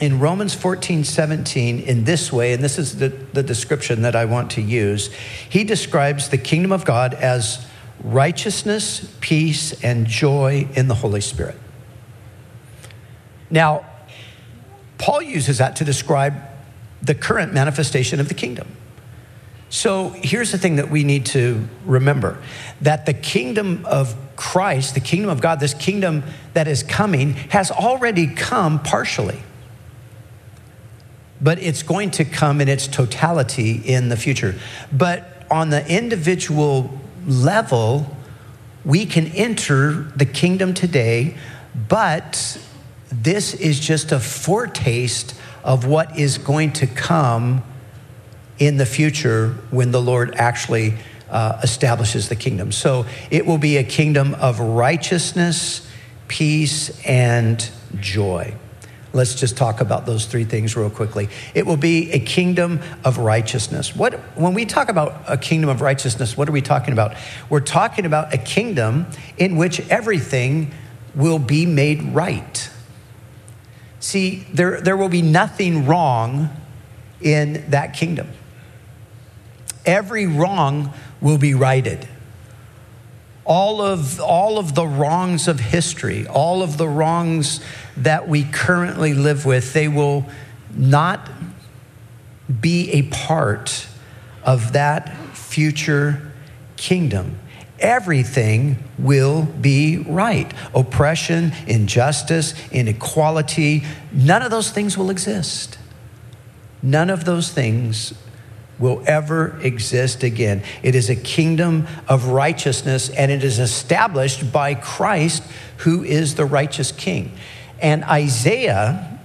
in 0.00 0.18
Romans 0.18 0.52
14, 0.52 1.04
17 1.04 1.78
in 1.78 2.04
this 2.04 2.32
way, 2.32 2.52
and 2.52 2.62
this 2.62 2.78
is 2.78 2.98
the, 2.98 3.08
the 3.08 3.42
description 3.42 4.02
that 4.02 4.16
I 4.16 4.24
want 4.24 4.50
to 4.52 4.60
use. 4.60 5.12
He 5.48 5.64
describes 5.64 6.28
the 6.28 6.38
kingdom 6.38 6.72
of 6.72 6.84
God 6.84 7.14
as 7.14 7.64
righteousness, 8.02 9.14
peace, 9.20 9.82
and 9.82 10.06
joy 10.06 10.68
in 10.74 10.88
the 10.88 10.94
Holy 10.94 11.20
Spirit. 11.20 11.56
Now, 13.50 13.84
Paul 14.98 15.22
uses 15.22 15.58
that 15.58 15.76
to 15.76 15.84
describe 15.84 16.34
the 17.02 17.14
current 17.14 17.52
manifestation 17.52 18.20
of 18.20 18.28
the 18.28 18.34
kingdom. 18.34 18.68
So 19.68 20.10
here's 20.10 20.52
the 20.52 20.58
thing 20.58 20.76
that 20.76 20.90
we 20.90 21.02
need 21.02 21.26
to 21.26 21.66
remember 21.84 22.38
that 22.82 23.06
the 23.06 23.14
kingdom 23.14 23.84
of 23.86 24.14
Christ, 24.36 24.94
the 24.94 25.00
kingdom 25.00 25.30
of 25.30 25.40
God, 25.40 25.60
this 25.60 25.74
kingdom 25.74 26.24
that 26.52 26.68
is 26.68 26.82
coming, 26.82 27.32
has 27.50 27.70
already 27.70 28.26
come 28.26 28.82
partially. 28.82 29.42
But 31.40 31.58
it's 31.58 31.82
going 31.82 32.10
to 32.12 32.24
come 32.24 32.60
in 32.60 32.68
its 32.68 32.86
totality 32.86 33.72
in 33.72 34.08
the 34.08 34.16
future. 34.16 34.56
But 34.92 35.46
on 35.50 35.70
the 35.70 35.86
individual 35.86 37.00
level, 37.26 38.16
we 38.84 39.06
can 39.06 39.26
enter 39.28 39.92
the 40.16 40.26
kingdom 40.26 40.74
today, 40.74 41.36
but 41.88 42.58
this 43.10 43.54
is 43.54 43.78
just 43.78 44.12
a 44.12 44.18
foretaste 44.18 45.34
of 45.64 45.86
what 45.86 46.18
is 46.18 46.38
going 46.38 46.72
to 46.72 46.86
come 46.86 47.62
in 48.58 48.76
the 48.76 48.86
future 48.86 49.50
when 49.70 49.90
the 49.90 50.00
Lord 50.00 50.34
actually 50.36 50.94
uh, 51.30 51.58
establishes 51.62 52.28
the 52.28 52.36
kingdom. 52.36 52.72
So 52.72 53.06
it 53.30 53.46
will 53.46 53.58
be 53.58 53.76
a 53.76 53.84
kingdom 53.84 54.34
of 54.34 54.60
righteousness, 54.60 55.88
peace, 56.28 57.00
and 57.04 57.68
joy. 58.00 58.54
Let's 59.12 59.34
just 59.34 59.56
talk 59.56 59.80
about 59.80 60.06
those 60.06 60.24
three 60.24 60.44
things 60.44 60.74
real 60.74 60.88
quickly. 60.88 61.28
It 61.54 61.66
will 61.66 61.76
be 61.76 62.10
a 62.12 62.18
kingdom 62.18 62.80
of 63.04 63.18
righteousness. 63.18 63.94
What, 63.94 64.14
when 64.36 64.54
we 64.54 64.64
talk 64.64 64.88
about 64.88 65.22
a 65.28 65.36
kingdom 65.36 65.68
of 65.68 65.82
righteousness, 65.82 66.36
what 66.36 66.48
are 66.48 66.52
we 66.52 66.62
talking 66.62 66.92
about? 66.92 67.14
We're 67.50 67.60
talking 67.60 68.06
about 68.06 68.32
a 68.32 68.38
kingdom 68.38 69.06
in 69.36 69.56
which 69.56 69.80
everything 69.90 70.72
will 71.14 71.38
be 71.38 71.66
made 71.66 72.02
right. 72.14 72.70
See, 74.00 74.46
there, 74.52 74.80
there 74.80 74.96
will 74.96 75.10
be 75.10 75.22
nothing 75.22 75.86
wrong 75.86 76.48
in 77.20 77.70
that 77.70 77.94
kingdom. 77.94 78.30
Every 79.84 80.26
wrong 80.26 80.92
will 81.20 81.38
be 81.38 81.54
righted 81.54 82.08
all 83.44 83.80
of, 83.80 84.20
all 84.20 84.58
of 84.58 84.74
the 84.74 84.86
wrongs 84.86 85.48
of 85.48 85.58
history, 85.58 86.26
all 86.26 86.62
of 86.62 86.78
the 86.78 86.88
wrongs 86.88 87.60
that 87.96 88.28
we 88.28 88.44
currently 88.44 89.14
live 89.14 89.44
with, 89.44 89.72
they 89.72 89.88
will 89.88 90.26
not 90.74 91.30
be 92.60 92.90
a 92.92 93.02
part 93.02 93.86
of 94.44 94.72
that 94.72 95.16
future 95.36 96.32
kingdom. 96.76 97.38
Everything 97.78 98.82
will 98.96 99.42
be 99.42 99.98
right. 99.98 100.52
Oppression, 100.74 101.52
injustice, 101.66 102.54
inequality, 102.70 103.84
none 104.12 104.42
of 104.42 104.50
those 104.50 104.70
things 104.70 104.96
will 104.96 105.10
exist. 105.10 105.78
None 106.80 107.10
of 107.10 107.24
those 107.24 107.50
things 107.50 108.14
will 108.82 109.02
ever 109.06 109.58
exist 109.62 110.24
again. 110.24 110.62
It 110.82 110.94
is 110.94 111.08
a 111.08 111.16
kingdom 111.16 111.86
of 112.08 112.26
righteousness 112.26 113.08
and 113.08 113.30
it 113.30 113.44
is 113.44 113.60
established 113.60 114.52
by 114.52 114.74
Christ, 114.74 115.44
who 115.78 116.02
is 116.02 116.34
the 116.34 116.44
righteous 116.44 116.90
king. 116.90 117.32
And 117.80 118.02
Isaiah 118.04 119.20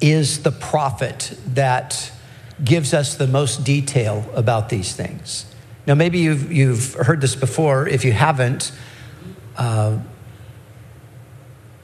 is 0.00 0.42
the 0.42 0.50
prophet 0.50 1.36
that 1.48 2.10
gives 2.62 2.94
us 2.94 3.14
the 3.16 3.26
most 3.26 3.62
detail 3.62 4.24
about 4.34 4.70
these 4.70 4.94
things. 4.94 5.46
Now, 5.86 5.94
maybe 5.94 6.18
you've, 6.18 6.50
you've 6.50 6.94
heard 6.94 7.20
this 7.20 7.36
before. 7.36 7.86
If 7.86 8.06
you 8.06 8.12
haven't, 8.12 8.72
uh, 9.56 9.98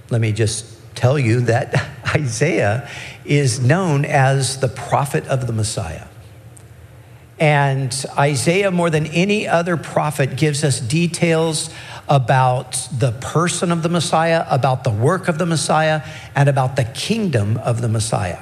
let 0.09 0.21
me 0.21 0.33
just 0.33 0.67
tell 0.95 1.19
you 1.19 1.41
that 1.43 1.75
Isaiah 2.15 2.89
is 3.27 3.61
known 3.61 4.07
as 4.07 4.61
the 4.61 4.69
prophet 4.69 5.27
of 5.27 5.47
the 5.47 5.53
Messiah. 5.53 6.07
And 7.41 8.05
Isaiah, 8.19 8.71
more 8.71 8.91
than 8.91 9.07
any 9.07 9.49
other 9.49 9.79
prophet, 9.79 10.37
gives 10.37 10.63
us 10.63 10.79
details 10.79 11.71
about 12.07 12.87
the 12.93 13.13
person 13.13 13.73
of 13.73 13.83
the 13.83 13.89
Messiah, 13.89 14.45
about 14.51 14.85
the 14.85 14.91
work 14.91 15.27
of 15.27 15.39
the 15.39 15.47
Messiah, 15.47 16.03
and 16.37 16.51
about 16.51 16.77
the 16.77 16.85
kingdom 16.85 17.57
of 17.57 17.81
the 17.81 17.89
Messiah. 17.89 18.41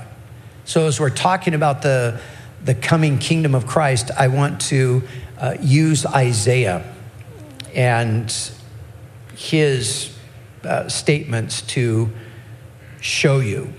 So, 0.64 0.88
as 0.88 0.98
we're 0.98 1.10
talking 1.10 1.54
about 1.54 1.82
the, 1.82 2.20
the 2.64 2.74
coming 2.74 3.18
kingdom 3.18 3.54
of 3.54 3.68
Christ, 3.68 4.10
I 4.18 4.28
want 4.28 4.60
to 4.62 5.04
uh, 5.38 5.54
use 5.60 6.04
Isaiah 6.04 6.84
and 7.74 8.34
his 9.36 10.12
uh, 10.64 10.88
statements 10.88 11.62
to 11.62 12.10
show 13.00 13.38
you 13.38 13.72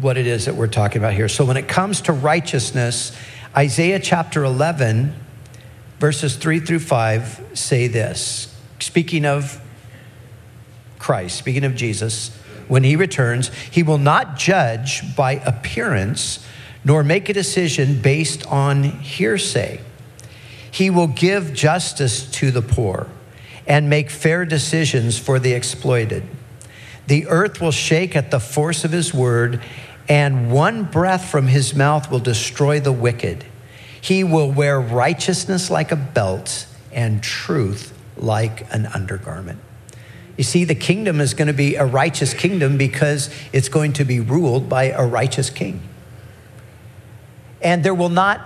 what 0.00 0.16
it 0.16 0.26
is 0.26 0.46
that 0.46 0.56
we're 0.56 0.66
talking 0.66 0.98
about 0.98 1.12
here. 1.12 1.28
So, 1.28 1.44
when 1.44 1.56
it 1.56 1.68
comes 1.68 2.00
to 2.02 2.12
righteousness, 2.12 3.16
Isaiah 3.54 4.00
chapter 4.00 4.44
11, 4.44 5.14
verses 5.98 6.36
3 6.36 6.60
through 6.60 6.78
5 6.78 7.50
say 7.52 7.86
this. 7.86 8.58
Speaking 8.80 9.26
of 9.26 9.60
Christ, 10.98 11.36
speaking 11.36 11.64
of 11.64 11.74
Jesus, 11.74 12.34
when 12.66 12.82
he 12.82 12.96
returns, 12.96 13.50
he 13.70 13.82
will 13.82 13.98
not 13.98 14.38
judge 14.38 15.14
by 15.14 15.32
appearance, 15.32 16.46
nor 16.82 17.04
make 17.04 17.28
a 17.28 17.34
decision 17.34 18.00
based 18.00 18.46
on 18.46 18.84
hearsay. 18.84 19.82
He 20.70 20.88
will 20.88 21.08
give 21.08 21.52
justice 21.52 22.30
to 22.32 22.50
the 22.50 22.62
poor 22.62 23.06
and 23.66 23.90
make 23.90 24.08
fair 24.08 24.46
decisions 24.46 25.18
for 25.18 25.38
the 25.38 25.52
exploited. 25.52 26.22
The 27.06 27.26
earth 27.26 27.60
will 27.60 27.72
shake 27.72 28.16
at 28.16 28.30
the 28.30 28.40
force 28.40 28.84
of 28.84 28.92
his 28.92 29.12
word, 29.12 29.60
and 30.08 30.50
one 30.50 30.84
breath 30.84 31.30
from 31.30 31.46
his 31.46 31.74
mouth 31.74 32.10
will 32.10 32.18
destroy 32.18 32.80
the 32.80 32.92
wicked. 32.92 33.44
He 34.00 34.24
will 34.24 34.50
wear 34.50 34.80
righteousness 34.80 35.70
like 35.70 35.92
a 35.92 35.96
belt 35.96 36.66
and 36.92 37.22
truth 37.22 37.96
like 38.16 38.72
an 38.74 38.86
undergarment. 38.86 39.60
You 40.36 40.44
see, 40.44 40.64
the 40.64 40.74
kingdom 40.74 41.20
is 41.20 41.34
going 41.34 41.48
to 41.48 41.54
be 41.54 41.76
a 41.76 41.84
righteous 41.84 42.34
kingdom 42.34 42.78
because 42.78 43.30
it's 43.52 43.68
going 43.68 43.92
to 43.94 44.04
be 44.04 44.18
ruled 44.18 44.68
by 44.68 44.84
a 44.84 45.06
righteous 45.06 45.50
king. 45.50 45.82
And 47.60 47.84
there 47.84 47.94
will 47.94 48.08
not 48.08 48.40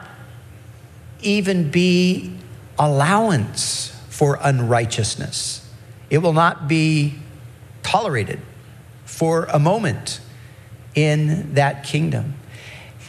even 1.22 1.70
be 1.70 2.36
allowance 2.78 3.98
for 4.10 4.38
unrighteousness, 4.42 5.68
it 6.08 6.18
will 6.18 6.32
not 6.32 6.68
be 6.68 7.14
tolerated 7.82 8.40
for 9.04 9.44
a 9.44 9.58
moment 9.58 10.20
in 10.96 11.54
that 11.54 11.84
kingdom. 11.84 12.34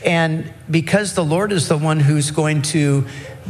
And 0.06 0.54
because 0.70 1.16
the 1.16 1.26
Lord 1.26 1.52
is 1.52 1.70
the 1.70 1.78
one 1.78 2.00
who's 2.00 2.30
going 2.30 2.62
to 2.64 3.08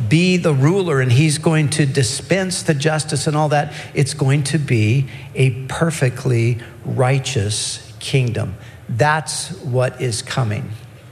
be 0.07 0.37
the 0.37 0.53
ruler 0.53 1.01
and 1.01 1.11
he's 1.11 1.39
going 1.39 1.69
to 1.71 1.85
dispense 1.85 2.63
the 2.63 2.73
justice 2.73 3.27
and 3.27 3.35
all 3.35 3.49
that, 3.49 3.73
it's 3.93 4.13
going 4.13 4.43
to 4.43 4.57
be 4.57 5.07
a 5.35 5.51
perfectly 5.65 6.59
righteous 6.85 7.91
kingdom. 7.99 8.55
That's 8.87 9.51
what 9.63 9.99
is 9.99 10.21
coming 10.21 10.69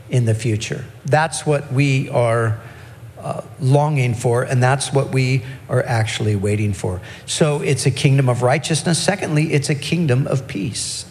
in 0.10 0.26
the 0.26 0.36
future. 0.36 0.86
That's 1.06 1.46
what 1.46 1.74
we 1.74 2.10
are 2.10 2.62
uh, 3.20 3.42
longing 3.60 4.14
for, 4.14 4.44
and 4.44 4.62
that's 4.62 4.94
what 4.94 5.12
we 5.12 5.44
are 5.68 5.84
actually 5.84 6.36
waiting 6.36 6.74
for. 6.74 7.02
So 7.26 7.62
it's 7.62 7.88
a 7.88 7.92
kingdom 7.92 8.30
of 8.30 8.44
righteousness. 8.44 9.02
Secondly, 9.02 9.52
it's 9.52 9.70
a 9.70 9.76
kingdom 9.76 10.28
of 10.28 10.48
peace 10.48 11.06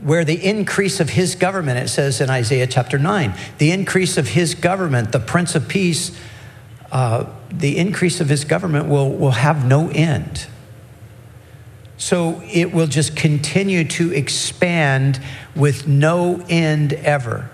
where 0.00 0.24
the 0.24 0.44
increase 0.44 1.00
of 1.00 1.10
his 1.10 1.34
government, 1.34 1.78
it 1.78 1.88
says 1.88 2.20
in 2.20 2.30
Isaiah 2.30 2.66
chapter 2.66 2.98
9, 2.98 3.34
the 3.58 3.72
increase 3.72 4.16
of 4.16 4.28
his 4.28 4.54
government, 4.54 5.12
the 5.12 5.20
Prince 5.20 5.54
of 5.54 5.68
Peace, 5.68 6.16
uh, 6.92 7.24
the 7.50 7.76
increase 7.76 8.20
of 8.20 8.28
his 8.28 8.44
government 8.44 8.88
will, 8.88 9.10
will 9.10 9.32
have 9.32 9.66
no 9.66 9.88
end. 9.90 10.46
So 11.96 12.40
it 12.44 12.72
will 12.72 12.86
just 12.86 13.16
continue 13.16 13.84
to 13.84 14.12
expand 14.12 15.20
with 15.56 15.88
no 15.88 16.44
end 16.48 16.92
ever. 16.92 17.50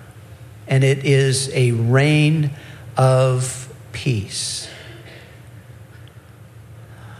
And 0.68 0.84
it 0.84 1.04
is 1.04 1.50
a 1.54 1.72
reign 1.72 2.50
of 2.96 3.72
peace. 3.92 4.68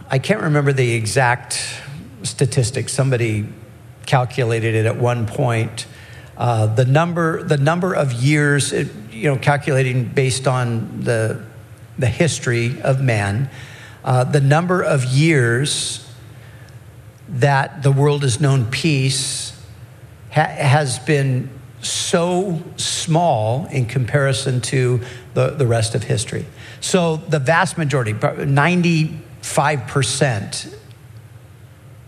I 0.09 0.19
can't 0.19 0.41
remember 0.41 0.71
the 0.71 0.93
exact 0.93 1.81
statistics. 2.21 2.93
Somebody 2.93 3.47
calculated 4.05 4.75
it 4.75 4.85
at 4.85 4.97
one 4.97 5.25
point. 5.25 5.87
Uh, 6.37 6.67
the 6.67 6.85
number, 6.85 7.43
the 7.43 7.57
number 7.57 7.93
of 7.93 8.13
years, 8.13 8.73
it, 8.73 8.93
you 9.11 9.23
know, 9.23 9.37
calculating 9.37 10.05
based 10.05 10.47
on 10.47 11.01
the 11.01 11.43
the 11.97 12.07
history 12.07 12.81
of 12.81 13.01
man, 13.01 13.49
uh, 14.03 14.25
the 14.25 14.41
number 14.41 14.81
of 14.81 15.05
years 15.05 16.01
that 17.27 17.83
the 17.83 17.91
world 17.91 18.23
has 18.23 18.39
known 18.39 18.65
peace 18.65 19.59
ha- 20.31 20.43
has 20.43 20.99
been 20.99 21.49
so 21.81 22.61
small 22.77 23.65
in 23.67 23.85
comparison 23.85 24.59
to 24.59 25.01
the, 25.33 25.51
the 25.51 25.67
rest 25.67 25.95
of 25.95 26.03
history. 26.03 26.45
So 26.81 27.15
the 27.17 27.39
vast 27.39 27.77
majority, 27.77 28.13
95% 28.13 30.75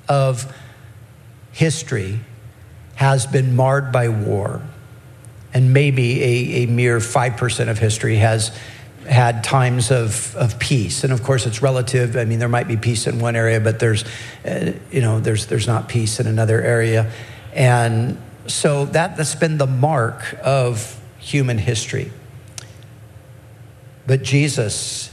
of 0.10 0.52
history 1.58 2.20
has 2.94 3.26
been 3.26 3.56
marred 3.56 3.92
by 3.92 4.08
war. 4.10 4.62
And 5.56 5.74
maybe 5.74 6.22
a, 6.22 6.64
a 6.64 6.66
mere 6.68 7.00
5% 7.00 7.68
of 7.68 7.80
history 7.80 8.18
has 8.18 8.56
had 9.10 9.44
times 9.44 9.90
of, 9.90 10.36
of 10.36 10.60
peace. 10.60 11.04
And 11.04 11.12
of 11.12 11.24
course, 11.24 11.48
it's 11.48 11.64
relative. 11.64 12.16
I 12.16 12.26
mean, 12.26 12.38
there 12.38 12.48
might 12.48 12.68
be 12.68 12.78
peace 12.78 13.08
in 13.08 13.20
one 13.20 13.36
area, 13.36 13.60
but 13.60 13.80
there's, 13.80 14.06
uh, 14.46 14.74
you 14.92 15.02
know, 15.02 15.20
there's, 15.20 15.48
there's 15.48 15.66
not 15.66 15.90
peace 15.90 16.20
in 16.20 16.28
another 16.28 16.62
area. 16.62 17.12
And 17.54 18.20
so 18.46 18.86
that, 18.86 19.18
that's 19.18 19.34
been 19.34 19.58
the 19.58 19.66
mark 19.66 20.38
of 20.44 21.02
human 21.18 21.58
history. 21.58 22.12
But 24.06 24.22
Jesus 24.22 25.12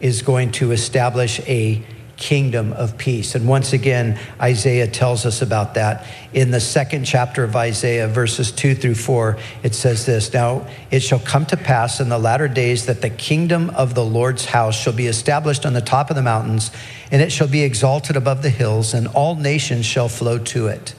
is 0.00 0.22
going 0.22 0.50
to 0.52 0.72
establish 0.72 1.38
a 1.46 1.84
kingdom 2.16 2.72
of 2.72 2.96
peace. 2.96 3.34
And 3.34 3.48
once 3.48 3.72
again, 3.72 4.18
Isaiah 4.40 4.86
tells 4.86 5.26
us 5.26 5.42
about 5.42 5.74
that. 5.74 6.06
In 6.32 6.50
the 6.50 6.60
second 6.60 7.04
chapter 7.04 7.44
of 7.44 7.56
Isaiah, 7.56 8.08
verses 8.08 8.52
2 8.52 8.74
through 8.74 8.94
4, 8.94 9.36
it 9.62 9.74
says 9.74 10.06
this 10.06 10.32
Now 10.32 10.66
it 10.90 11.00
shall 11.00 11.18
come 11.18 11.46
to 11.46 11.56
pass 11.56 12.00
in 12.00 12.08
the 12.08 12.18
latter 12.18 12.48
days 12.48 12.86
that 12.86 13.02
the 13.02 13.10
kingdom 13.10 13.70
of 13.70 13.94
the 13.94 14.04
Lord's 14.04 14.44
house 14.44 14.78
shall 14.78 14.92
be 14.92 15.06
established 15.06 15.66
on 15.66 15.72
the 15.72 15.80
top 15.80 16.10
of 16.10 16.16
the 16.16 16.22
mountains, 16.22 16.70
and 17.10 17.20
it 17.20 17.32
shall 17.32 17.48
be 17.48 17.62
exalted 17.62 18.16
above 18.16 18.42
the 18.42 18.50
hills, 18.50 18.94
and 18.94 19.08
all 19.08 19.34
nations 19.34 19.86
shall 19.86 20.08
flow 20.08 20.38
to 20.38 20.68
it. 20.68 20.94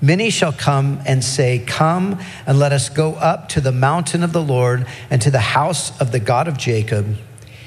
Many 0.00 0.30
shall 0.30 0.52
come 0.52 1.00
and 1.06 1.24
say, 1.24 1.58
Come 1.66 2.20
and 2.46 2.58
let 2.58 2.72
us 2.72 2.88
go 2.88 3.14
up 3.14 3.48
to 3.50 3.60
the 3.60 3.72
mountain 3.72 4.22
of 4.22 4.32
the 4.32 4.42
Lord 4.42 4.86
and 5.10 5.20
to 5.22 5.30
the 5.30 5.40
house 5.40 5.98
of 6.00 6.12
the 6.12 6.20
God 6.20 6.46
of 6.46 6.56
Jacob. 6.56 7.16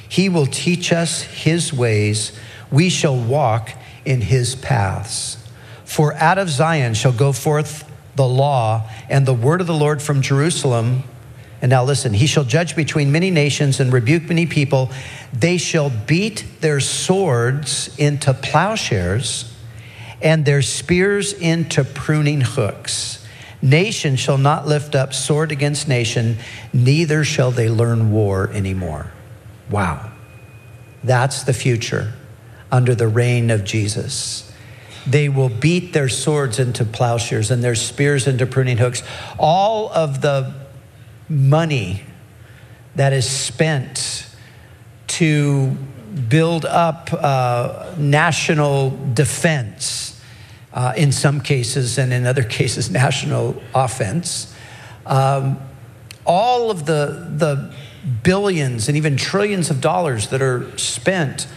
He 0.08 0.30
will 0.30 0.46
teach 0.46 0.94
us 0.94 1.22
his 1.22 1.74
ways 1.74 2.38
we 2.72 2.90
shall 2.90 3.16
walk 3.16 3.72
in 4.06 4.22
his 4.22 4.56
paths. 4.56 5.38
For 5.86 6.14
out 6.16 6.38
of 6.38 6.50
Zion 6.50 6.94
shall 6.94 7.12
go 7.12 7.34
forth 7.34 7.88
the 8.16 8.28
law 8.28 8.90
and 9.10 9.26
the 9.26 9.34
word 9.34 9.62
of 9.62 9.68
the 9.68 9.74
Lord 9.74 10.02
from 10.02 10.22
Jerusalem. 10.22 11.04
And 11.62 11.70
now 11.70 11.84
listen, 11.84 12.14
he 12.14 12.28
shall 12.28 12.44
judge 12.44 12.76
between 12.76 13.12
many 13.12 13.30
nations 13.30 13.80
and 13.80 13.92
rebuke 13.92 14.24
many 14.24 14.46
people. 14.46 14.90
They 15.34 15.58
shall 15.58 15.90
beat 15.90 16.46
their 16.62 16.80
swords 16.80 17.96
into 17.98 18.34
plowshares 18.34 19.54
and 20.22 20.46
their 20.46 20.62
spears 20.62 21.34
into 21.34 21.84
pruning 21.84 22.42
hooks. 22.42 23.26
Nation 23.62 24.16
shall 24.16 24.38
not 24.38 24.68
lift 24.68 24.96
up 24.96 25.14
sword 25.14 25.52
against 25.52 25.88
nation, 25.88 26.38
neither 26.74 27.24
shall 27.24 27.52
they 27.52 27.70
learn 27.70 28.12
war 28.12 28.50
anymore. 28.54 29.12
Wow. 29.70 30.12
That's 31.04 31.44
the 31.44 31.54
future 31.54 32.14
under 32.72 32.96
the 32.96 33.08
reign 33.08 33.50
of 33.50 33.64
Jesus. 33.64 34.52
They 35.06 35.30
will 35.30 35.50
beat 35.50 35.94
their 35.94 36.10
swords 36.10 36.60
into 36.60 36.86
plowshares 36.86 37.52
and 37.52 37.64
their 37.64 37.76
spears 37.76 38.28
into 38.28 38.46
pruning 38.46 38.78
hooks. 38.78 39.04
All 39.38 39.92
of 39.92 40.22
the 40.22 40.54
money 41.28 42.04
that 42.96 43.14
is 43.14 43.28
spent 43.28 44.28
to 45.08 45.76
build 46.30 46.66
up 46.66 47.10
uh, 47.14 47.94
national 47.98 48.92
defense, 49.14 50.22
uh, 50.74 50.94
in 50.96 51.12
some 51.12 51.42
cases, 51.42 51.98
and 51.98 52.14
in 52.14 52.26
other 52.26 52.44
cases, 52.60 52.92
national 52.92 53.62
offense. 53.74 54.54
Um, 55.06 55.60
all 56.26 56.70
of 56.70 56.86
the, 56.86 57.28
the 57.36 57.74
billions 58.24 58.88
and 58.88 58.98
even 58.98 59.18
trillions 59.18 59.70
of 59.70 59.82
dollars 59.82 60.28
that 60.28 60.42
are 60.42 60.78
spent 60.78 61.48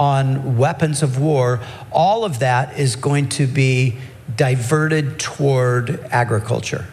on 0.00 0.56
weapons 0.56 1.02
of 1.02 1.20
war, 1.20 1.60
all 1.92 2.24
of 2.24 2.38
that 2.38 2.78
is 2.78 2.96
going 2.96 3.28
to 3.28 3.46
be 3.46 3.94
diverted 4.34 5.18
toward 5.18 5.90
agriculture. 6.10 6.86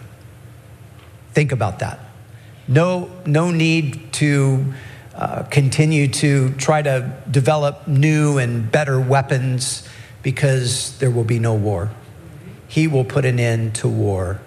Think 1.31 1.53
about 1.53 1.79
that. 1.79 2.01
No, 2.67 3.09
no 3.25 3.49
need 3.49 4.11
to 4.15 4.73
uh, 5.15 5.43
continue 5.43 6.09
to 6.09 6.53
try 6.55 6.81
to 6.81 7.17
develop 7.31 7.87
new 7.87 8.39
and 8.39 8.69
better 8.69 8.99
weapons 8.99 9.87
because 10.21 10.97
there 10.97 11.09
will 11.09 11.23
be 11.23 11.39
no 11.39 11.53
war. 11.53 11.89
He 12.67 12.87
will 12.87 13.05
put 13.05 13.23
an 13.23 13.39
end 13.39 13.75
to 13.75 13.87
war, 13.87 14.41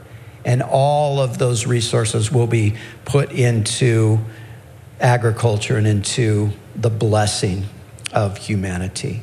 and 0.44 0.62
all 0.62 1.18
of 1.18 1.38
those 1.38 1.66
resources 1.66 2.30
will 2.30 2.46
be 2.46 2.76
put 3.06 3.32
into 3.32 4.18
agriculture 5.00 5.78
and 5.78 5.86
into 5.86 6.50
the 6.76 6.90
blessing 6.90 7.64
of 8.12 8.38
humanity. 8.38 9.22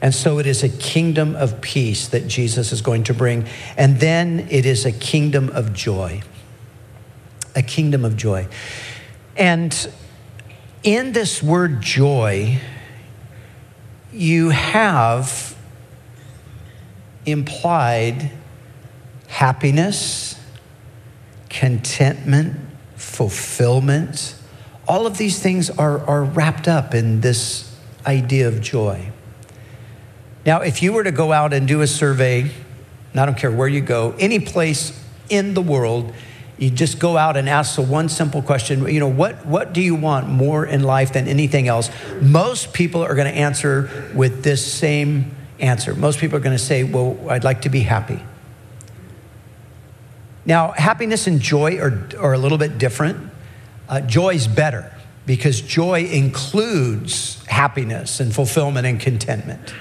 And 0.00 0.14
so 0.14 0.38
it 0.38 0.46
is 0.46 0.62
a 0.62 0.68
kingdom 0.68 1.34
of 1.34 1.60
peace 1.60 2.08
that 2.08 2.28
Jesus 2.28 2.72
is 2.72 2.80
going 2.80 3.04
to 3.04 3.14
bring. 3.14 3.46
And 3.76 3.98
then 3.98 4.46
it 4.50 4.64
is 4.64 4.84
a 4.84 4.92
kingdom 4.92 5.48
of 5.50 5.72
joy. 5.72 6.22
A 7.56 7.62
kingdom 7.62 8.04
of 8.04 8.16
joy. 8.16 8.46
And 9.36 9.92
in 10.84 11.12
this 11.12 11.42
word 11.42 11.80
joy, 11.80 12.60
you 14.12 14.50
have 14.50 15.56
implied 17.26 18.30
happiness, 19.26 20.40
contentment, 21.48 22.56
fulfillment. 22.96 24.36
All 24.86 25.06
of 25.06 25.18
these 25.18 25.40
things 25.40 25.70
are, 25.70 26.06
are 26.06 26.22
wrapped 26.22 26.68
up 26.68 26.94
in 26.94 27.20
this 27.20 27.67
idea 28.08 28.48
of 28.48 28.60
joy. 28.62 29.12
Now, 30.46 30.62
if 30.62 30.82
you 30.82 30.94
were 30.94 31.04
to 31.04 31.12
go 31.12 31.30
out 31.30 31.52
and 31.52 31.68
do 31.68 31.82
a 31.82 31.86
survey, 31.86 32.40
and 32.40 33.20
I 33.20 33.26
don't 33.26 33.36
care 33.36 33.52
where 33.52 33.68
you 33.68 33.82
go, 33.82 34.14
any 34.18 34.40
place 34.40 34.98
in 35.28 35.52
the 35.52 35.60
world, 35.60 36.14
you 36.56 36.70
just 36.70 36.98
go 36.98 37.18
out 37.18 37.36
and 37.36 37.48
ask 37.48 37.76
the 37.76 37.82
one 37.82 38.08
simple 38.08 38.40
question, 38.40 38.88
you 38.88 38.98
know, 38.98 39.08
what, 39.08 39.44
what 39.46 39.74
do 39.74 39.82
you 39.82 39.94
want 39.94 40.26
more 40.26 40.64
in 40.64 40.82
life 40.82 41.12
than 41.12 41.28
anything 41.28 41.68
else? 41.68 41.90
Most 42.22 42.72
people 42.72 43.02
are 43.02 43.14
going 43.14 43.32
to 43.32 43.38
answer 43.38 44.10
with 44.14 44.42
this 44.42 44.72
same 44.72 45.36
answer. 45.60 45.94
Most 45.94 46.18
people 46.18 46.38
are 46.38 46.40
going 46.40 46.56
to 46.56 46.62
say, 46.62 46.84
well, 46.84 47.16
I'd 47.28 47.44
like 47.44 47.62
to 47.62 47.68
be 47.68 47.80
happy. 47.80 48.22
Now, 50.46 50.72
happiness 50.72 51.26
and 51.26 51.40
joy 51.40 51.78
are, 51.78 52.08
are 52.18 52.32
a 52.32 52.38
little 52.38 52.58
bit 52.58 52.78
different. 52.78 53.30
Uh, 53.86 54.00
joy 54.00 54.34
is 54.34 54.48
better 54.48 54.97
because 55.28 55.60
joy 55.60 56.04
includes 56.04 57.44
happiness 57.44 58.18
and 58.18 58.34
fulfillment 58.34 58.86
and 58.86 58.98
contentment. 58.98 59.74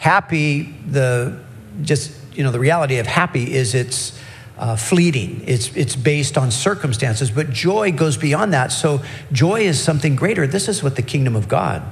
Happy, 0.00 0.74
the 0.88 1.38
just, 1.82 2.10
you 2.34 2.42
know, 2.42 2.50
the 2.50 2.58
reality 2.58 2.96
of 2.96 3.06
happy 3.06 3.52
is 3.52 3.74
it's 3.74 4.18
uh, 4.56 4.74
fleeting. 4.74 5.44
It's, 5.46 5.76
it's 5.76 5.96
based 5.96 6.38
on 6.38 6.50
circumstances, 6.50 7.30
but 7.30 7.50
joy 7.50 7.92
goes 7.92 8.16
beyond 8.16 8.54
that. 8.54 8.72
So 8.72 9.02
joy 9.32 9.60
is 9.60 9.78
something 9.78 10.16
greater. 10.16 10.46
This 10.46 10.66
is 10.66 10.82
what 10.82 10.96
the 10.96 11.02
kingdom 11.02 11.36
of 11.36 11.46
God 11.46 11.82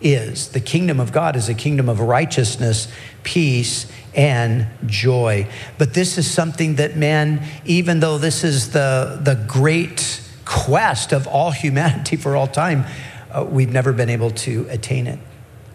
is. 0.00 0.48
The 0.48 0.60
kingdom 0.60 0.98
of 0.98 1.12
God 1.12 1.36
is 1.36 1.50
a 1.50 1.54
kingdom 1.54 1.90
of 1.90 2.00
righteousness, 2.00 2.90
peace, 3.22 3.92
and 4.14 4.66
joy. 4.86 5.46
But 5.76 5.92
this 5.92 6.16
is 6.16 6.30
something 6.30 6.76
that 6.76 6.96
man, 6.96 7.46
even 7.66 8.00
though 8.00 8.16
this 8.16 8.44
is 8.44 8.72
the, 8.72 9.20
the 9.22 9.34
great 9.46 10.21
quest 10.44 11.12
of 11.12 11.26
all 11.26 11.50
humanity 11.50 12.16
for 12.16 12.36
all 12.36 12.46
time, 12.46 12.84
uh, 13.30 13.44
we've 13.44 13.72
never 13.72 13.92
been 13.92 14.10
able 14.10 14.30
to 14.30 14.66
attain 14.68 15.06
it. 15.06 15.18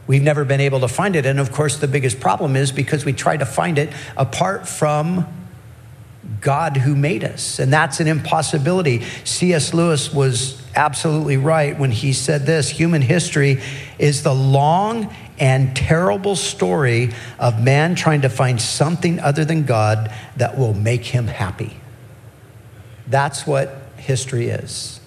We've 0.05 0.23
never 0.23 0.45
been 0.45 0.61
able 0.61 0.79
to 0.81 0.87
find 0.87 1.15
it. 1.15 1.25
And 1.25 1.39
of 1.39 1.51
course, 1.51 1.77
the 1.77 1.87
biggest 1.87 2.19
problem 2.19 2.55
is 2.55 2.71
because 2.71 3.03
we 3.03 3.13
try 3.13 3.35
to 3.35 3.45
find 3.45 3.77
it 3.77 3.91
apart 4.15 4.67
from 4.67 5.27
God 6.39 6.77
who 6.77 6.95
made 6.95 7.23
us. 7.23 7.59
And 7.59 7.71
that's 7.71 7.99
an 7.99 8.07
impossibility. 8.07 9.01
C.S. 9.23 9.73
Lewis 9.73 10.13
was 10.13 10.61
absolutely 10.75 11.37
right 11.37 11.77
when 11.77 11.91
he 11.91 12.13
said 12.13 12.45
this 12.45 12.69
human 12.69 13.01
history 13.01 13.61
is 13.97 14.23
the 14.23 14.33
long 14.33 15.13
and 15.39 15.75
terrible 15.75 16.35
story 16.35 17.11
of 17.39 17.61
man 17.61 17.95
trying 17.95 18.21
to 18.21 18.29
find 18.29 18.61
something 18.61 19.19
other 19.19 19.45
than 19.45 19.63
God 19.63 20.13
that 20.37 20.57
will 20.57 20.73
make 20.73 21.05
him 21.05 21.27
happy. 21.27 21.77
That's 23.07 23.45
what 23.47 23.76
history 23.99 24.47
is. 24.47 24.99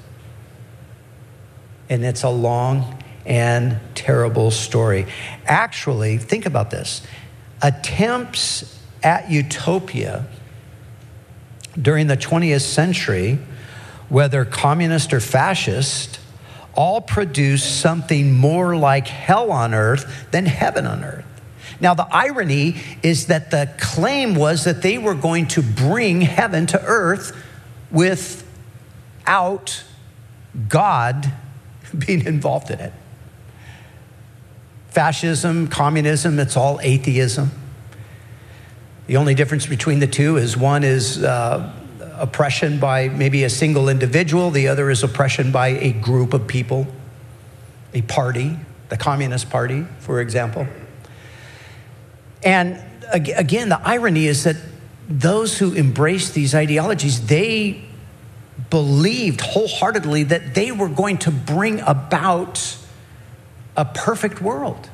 And 1.88 2.04
it's 2.04 2.22
a 2.22 2.28
long 2.28 3.02
and 3.26 3.78
terrible 3.94 4.50
story. 4.50 5.06
Actually, 5.44 6.18
think 6.18 6.46
about 6.46 6.70
this 6.70 7.02
attempts 7.62 8.78
at 9.02 9.30
utopia 9.30 10.26
during 11.80 12.06
the 12.06 12.16
20th 12.16 12.62
century, 12.62 13.38
whether 14.08 14.44
communist 14.44 15.12
or 15.12 15.20
fascist, 15.20 16.18
all 16.74 17.00
produce 17.00 17.64
something 17.64 18.32
more 18.32 18.76
like 18.76 19.06
hell 19.06 19.52
on 19.52 19.74
earth 19.74 20.28
than 20.30 20.46
heaven 20.46 20.86
on 20.86 21.04
earth. 21.04 21.24
Now, 21.80 21.94
the 21.94 22.06
irony 22.10 22.76
is 23.02 23.26
that 23.26 23.50
the 23.50 23.70
claim 23.78 24.34
was 24.34 24.64
that 24.64 24.82
they 24.82 24.98
were 24.98 25.14
going 25.14 25.48
to 25.48 25.62
bring 25.62 26.20
heaven 26.20 26.66
to 26.66 26.82
earth 26.82 27.36
without 29.20 29.84
God 30.68 31.32
being 32.06 32.24
involved 32.26 32.70
in 32.70 32.80
it. 32.80 32.92
Fascism, 34.88 35.68
communism, 35.68 36.38
it's 36.38 36.56
all 36.56 36.80
atheism. 36.82 37.50
The 39.06 39.16
only 39.16 39.34
difference 39.34 39.66
between 39.66 40.00
the 40.00 40.06
two 40.06 40.36
is 40.36 40.56
one 40.56 40.84
is 40.84 41.22
uh, 41.22 41.72
oppression 42.18 42.80
by 42.80 43.08
maybe 43.08 43.44
a 43.44 43.50
single 43.50 43.88
individual, 43.88 44.50
the 44.50 44.68
other 44.68 44.90
is 44.90 45.02
oppression 45.02 45.52
by 45.52 45.68
a 45.68 45.92
group 45.92 46.34
of 46.34 46.46
people, 46.46 46.86
a 47.94 48.02
party, 48.02 48.56
the 48.88 48.96
Communist 48.96 49.48
Party, 49.50 49.84
for 50.00 50.20
example. 50.20 50.66
And 52.42 52.82
again, 53.12 53.68
the 53.68 53.80
irony 53.80 54.26
is 54.26 54.44
that 54.44 54.56
those 55.08 55.58
who 55.58 55.72
embrace 55.72 56.30
these 56.30 56.54
ideologies, 56.54 57.26
they 57.26 57.89
believed 58.70 59.40
wholeheartedly 59.40 60.24
that 60.24 60.54
they 60.54 60.72
were 60.72 60.88
going 60.88 61.18
to 61.18 61.30
bring 61.30 61.80
about 61.80 62.76
a 63.76 63.84
perfect 63.84 64.40
world. 64.40 64.88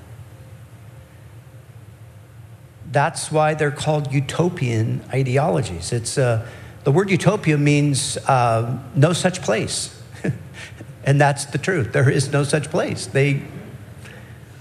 That's 2.91 3.31
why 3.31 3.55
they're 3.55 3.71
called 3.71 4.13
utopian 4.13 5.03
ideologies. 5.13 5.93
It's, 5.93 6.17
uh, 6.17 6.49
the 6.85 6.93
word 6.93 7.11
utopia 7.11 7.59
means 7.59 8.17
uh, 8.17 8.79
no 8.95 9.13
such 9.13 9.43
place. 9.43 10.01
and 11.05 11.21
that's 11.21 11.47
the 11.47 11.59
truth. 11.59 11.93
There 11.93 12.09
is 12.09 12.33
no 12.33 12.45
such 12.45 12.71
place. 12.71 13.07
They 13.07 13.43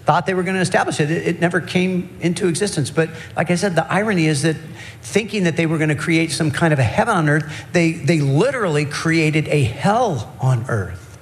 thought 0.06 0.26
they 0.26 0.34
were 0.36 0.44
going 0.44 0.56
to 0.56 0.62
establish 0.62 1.00
it. 1.00 1.10
it. 1.10 1.28
It 1.28 1.39
never 1.39 1.60
came 1.60 2.15
into 2.22 2.48
existence. 2.48 2.91
But 2.91 3.10
like 3.36 3.50
I 3.50 3.56
said, 3.56 3.76
the 3.76 3.91
irony 3.91 4.28
is 4.28 4.44
that 4.44 4.56
thinking 5.02 5.44
that 5.46 5.58
they 5.58 5.65
were 5.65 5.78
going 5.78 5.89
to 5.89 5.96
create 5.96 6.32
some 6.32 6.52
kind 6.52 6.72
of 6.74 6.80
a 6.80 6.84
heaven 6.84 7.15
on 7.15 7.30
earth, 7.30 7.65
they, 7.74 7.94
they 7.94 8.20
literally 8.20 8.86
created 8.86 9.48
a 9.48 9.63
hell 9.63 10.36
on 10.39 10.65
earth. 10.70 11.18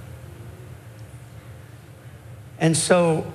And 2.60 2.76
so 2.76 3.32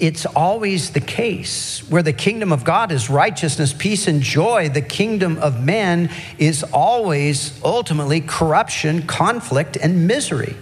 it's 0.00 0.26
always 0.26 0.90
the 0.90 1.00
case 1.00 1.80
where 1.88 2.02
the 2.02 2.12
kingdom 2.12 2.52
of 2.52 2.64
God 2.64 2.92
is 2.92 3.10
righteousness, 3.10 3.72
peace, 3.72 4.06
and 4.06 4.22
joy. 4.22 4.68
The 4.68 4.82
kingdom 4.82 5.38
of 5.38 5.64
man 5.64 6.10
is 6.38 6.62
always 6.62 7.60
ultimately 7.64 8.20
corruption, 8.20 9.06
conflict, 9.06 9.76
and 9.76 10.06
misery. 10.06 10.56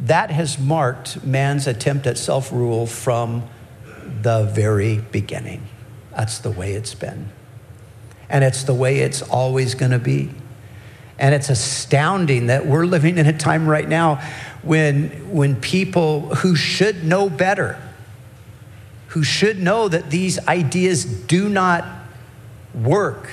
That 0.00 0.30
has 0.30 0.58
marked 0.58 1.24
man's 1.24 1.66
attempt 1.66 2.06
at 2.06 2.18
self 2.18 2.52
rule 2.52 2.86
from 2.86 3.48
the 4.22 4.44
very 4.44 4.98
beginning. 4.98 5.66
That's 6.14 6.38
the 6.38 6.50
way 6.50 6.72
it's 6.72 6.94
been. 6.94 7.30
And 8.28 8.44
it's 8.44 8.64
the 8.64 8.74
way 8.74 8.98
it's 8.98 9.22
always 9.22 9.74
going 9.74 9.92
to 9.92 9.98
be. 9.98 10.30
And 11.18 11.34
it's 11.34 11.48
astounding 11.48 12.46
that 12.48 12.66
we're 12.66 12.84
living 12.84 13.18
in 13.18 13.26
a 13.26 13.36
time 13.36 13.66
right 13.66 13.88
now 13.88 14.16
when, 14.62 15.32
when 15.32 15.56
people 15.56 16.34
who 16.36 16.56
should 16.56 17.04
know 17.04 17.30
better, 17.30 17.80
who 19.08 19.22
should 19.22 19.58
know 19.58 19.88
that 19.88 20.10
these 20.10 20.38
ideas 20.46 21.04
do 21.04 21.48
not 21.48 21.86
work. 22.74 23.30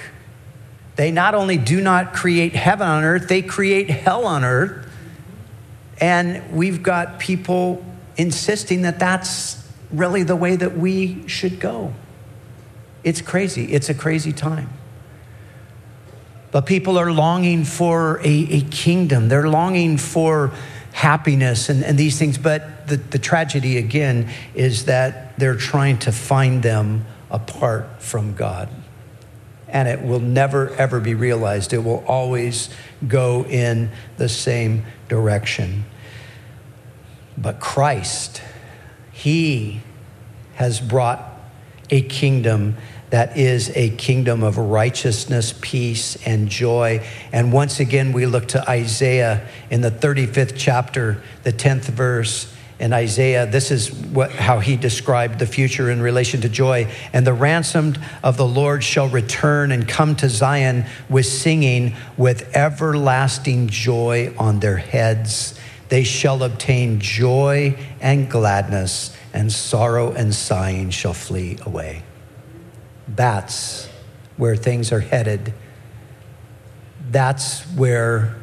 They 0.96 1.12
not 1.12 1.36
only 1.36 1.58
do 1.58 1.82
not 1.82 2.14
create 2.14 2.54
heaven 2.54 2.88
on 2.88 3.04
earth, 3.04 3.28
they 3.28 3.42
create 3.42 3.90
hell 3.90 4.26
on 4.26 4.44
earth. 4.44 4.83
And 6.04 6.52
we've 6.52 6.84
got 6.84 7.18
people 7.18 7.82
insisting 8.18 8.82
that 8.82 9.00
that's 9.00 9.66
really 9.90 10.24
the 10.24 10.36
way 10.36 10.58
that 10.58 10.78
we 10.78 11.26
should 11.30 11.62
go. 11.62 11.94
It's 13.06 13.22
crazy. 13.22 13.72
It's 13.72 13.88
a 13.88 13.94
crazy 13.94 14.34
time. 14.34 14.70
But 16.52 16.66
people 16.66 16.98
are 16.98 17.10
longing 17.10 17.64
for 17.64 18.20
a, 18.20 18.28
a 18.28 18.62
kingdom. 18.64 19.30
They're 19.30 19.48
longing 19.48 19.98
for 19.98 20.52
happiness 20.92 21.70
and, 21.70 21.86
and 21.86 21.98
these 21.98 22.20
things. 22.20 22.38
But 22.38 22.86
the, 22.88 22.98
the 22.98 23.18
tragedy, 23.18 23.78
again, 23.78 24.30
is 24.54 24.84
that 24.88 25.40
they're 25.40 25.56
trying 25.56 26.00
to 26.00 26.12
find 26.12 26.62
them 26.62 27.06
apart 27.32 28.02
from 28.02 28.36
God. 28.36 28.68
And 29.70 29.88
it 29.88 30.02
will 30.02 30.20
never, 30.20 30.72
ever 30.72 31.00
be 31.00 31.16
realized. 31.16 31.72
It 31.72 31.86
will 31.86 32.04
always 32.06 32.68
go 33.08 33.46
in 33.46 33.90
the 34.18 34.28
same 34.28 34.84
direction. 35.08 35.86
But 37.38 37.60
Christ, 37.60 38.42
He 39.12 39.82
has 40.56 40.80
brought 40.80 41.30
a 41.90 42.02
kingdom 42.02 42.76
that 43.14 43.38
is 43.38 43.72
a 43.76 43.92
kingdom 43.92 44.42
of 44.42 44.58
righteousness, 44.58 45.54
peace, 45.62 46.18
and 46.26 46.50
joy. 46.50 47.06
And 47.32 47.54
once 47.54 47.80
again, 47.80 48.12
we 48.12 48.26
look 48.26 48.48
to 48.48 48.68
Isaiah 48.68 49.48
in 49.70 49.82
the 49.82 49.92
35th 49.92 50.56
chapter, 50.58 51.22
the 51.44 51.54
10th 51.54 51.84
verse. 51.84 52.52
In 52.80 52.92
Isaiah, 52.92 53.46
this 53.46 53.70
is 53.70 53.94
what, 53.94 54.32
how 54.32 54.58
he 54.58 54.78
described 54.78 55.38
the 55.38 55.46
future 55.46 55.92
in 55.92 56.02
relation 56.02 56.42
to 56.42 56.50
joy. 56.50 56.92
And 57.14 57.26
the 57.26 57.36
ransomed 57.36 58.00
of 58.24 58.36
the 58.36 58.48
Lord 58.48 58.84
shall 58.84 59.08
return 59.08 59.72
and 59.72 59.88
come 59.88 60.16
to 60.16 60.28
Zion 60.28 60.86
with 61.08 61.28
singing, 61.28 61.96
with 62.18 62.56
everlasting 62.56 63.68
joy 63.68 64.34
on 64.40 64.60
their 64.60 64.78
heads. 64.78 65.53
They 65.94 66.04
shall 66.04 66.42
obtain 66.42 67.00
joy 67.00 67.78
and 68.02 68.28
gladness, 68.28 69.16
and 69.32 69.54
sorrow 69.54 70.12
and 70.12 70.34
sighing 70.34 70.90
shall 70.90 71.14
flee 71.14 71.60
away. 71.68 72.02
That's 73.08 73.88
where 74.36 74.56
things 74.56 74.92
are 74.92 75.02
headed. 75.02 75.54
That's 77.12 77.62
where 77.76 78.36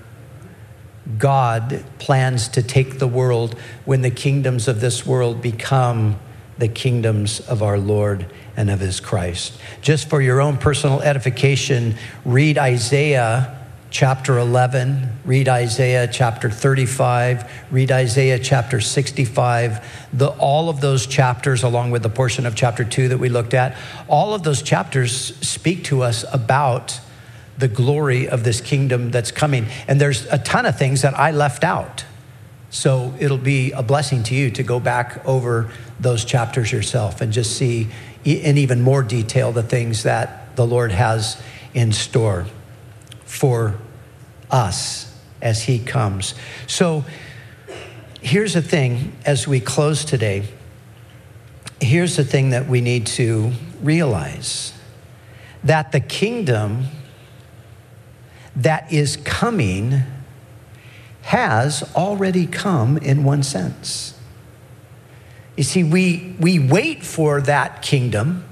God 1.18 1.84
plans 1.98 2.46
to 2.50 2.62
take 2.62 3.00
the 3.00 3.08
world 3.08 3.58
when 3.84 4.02
the 4.02 4.12
kingdoms 4.12 4.68
of 4.68 4.80
this 4.80 5.04
world 5.04 5.42
become 5.42 6.20
the 6.56 6.68
kingdoms 6.68 7.40
of 7.40 7.64
our 7.64 7.80
Lord 7.80 8.32
and 8.56 8.70
of 8.70 8.78
his 8.78 9.00
Christ. 9.00 9.60
Just 9.82 10.08
for 10.08 10.22
your 10.22 10.40
own 10.40 10.56
personal 10.56 11.00
edification, 11.00 11.96
read 12.24 12.58
Isaiah 12.58 13.59
chapter 13.90 14.38
11, 14.38 15.18
read 15.24 15.48
Isaiah 15.48 16.06
chapter 16.06 16.48
35, 16.48 17.50
read 17.72 17.90
Isaiah 17.90 18.38
chapter 18.38 18.80
65. 18.80 20.08
The, 20.12 20.28
all 20.28 20.68
of 20.68 20.80
those 20.80 21.06
chapters, 21.06 21.64
along 21.64 21.90
with 21.90 22.04
the 22.04 22.08
portion 22.08 22.46
of 22.46 22.54
chapter 22.54 22.84
2 22.84 23.08
that 23.08 23.18
we 23.18 23.28
looked 23.28 23.52
at, 23.52 23.76
all 24.08 24.32
of 24.32 24.44
those 24.44 24.62
chapters 24.62 25.36
speak 25.46 25.84
to 25.84 26.02
us 26.02 26.24
about 26.32 27.00
the 27.58 27.66
glory 27.66 28.28
of 28.28 28.44
this 28.44 28.60
kingdom 28.60 29.10
that's 29.10 29.32
coming. 29.32 29.66
And 29.88 30.00
there's 30.00 30.24
a 30.26 30.38
ton 30.38 30.66
of 30.66 30.78
things 30.78 31.02
that 31.02 31.18
I 31.18 31.32
left 31.32 31.64
out. 31.64 32.04
So 32.70 33.12
it'll 33.18 33.38
be 33.38 33.72
a 33.72 33.82
blessing 33.82 34.22
to 34.24 34.34
you 34.36 34.52
to 34.52 34.62
go 34.62 34.78
back 34.78 35.26
over 35.26 35.70
those 35.98 36.24
chapters 36.24 36.70
yourself 36.70 37.20
and 37.20 37.32
just 37.32 37.56
see 37.56 37.88
in 38.24 38.56
even 38.56 38.80
more 38.80 39.02
detail 39.02 39.50
the 39.50 39.64
things 39.64 40.04
that 40.04 40.54
the 40.54 40.66
Lord 40.66 40.92
has 40.92 41.42
in 41.74 41.92
store 41.92 42.46
for 43.30 43.78
us 44.50 45.16
as 45.40 45.62
He 45.62 45.78
comes. 45.78 46.34
So 46.66 47.04
here's 48.20 48.54
the 48.54 48.62
thing 48.62 49.12
as 49.24 49.46
we 49.46 49.60
close 49.60 50.04
today. 50.04 50.48
Here's 51.80 52.16
the 52.16 52.24
thing 52.24 52.50
that 52.50 52.68
we 52.68 52.80
need 52.80 53.06
to 53.06 53.52
realize 53.80 54.74
that 55.62 55.92
the 55.92 56.00
kingdom 56.00 56.86
that 58.56 58.92
is 58.92 59.16
coming 59.16 60.02
has 61.22 61.82
already 61.94 62.46
come 62.46 62.98
in 62.98 63.22
one 63.22 63.42
sense. 63.42 64.18
You 65.56 65.62
see, 65.62 65.84
we, 65.84 66.34
we 66.40 66.58
wait 66.58 67.04
for 67.04 67.40
that 67.42 67.82
kingdom 67.82 68.44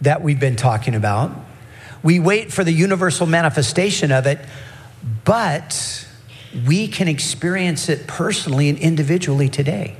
that 0.00 0.22
we've 0.22 0.40
been 0.40 0.56
talking 0.56 0.94
about 0.94 1.32
we 2.02 2.20
wait 2.20 2.52
for 2.52 2.64
the 2.64 2.72
universal 2.72 3.26
manifestation 3.26 4.12
of 4.12 4.26
it, 4.26 4.38
but 5.24 6.06
we 6.66 6.88
can 6.88 7.08
experience 7.08 7.88
it 7.88 8.06
personally 8.06 8.68
and 8.68 8.78
individually 8.78 9.48
today. 9.48 9.96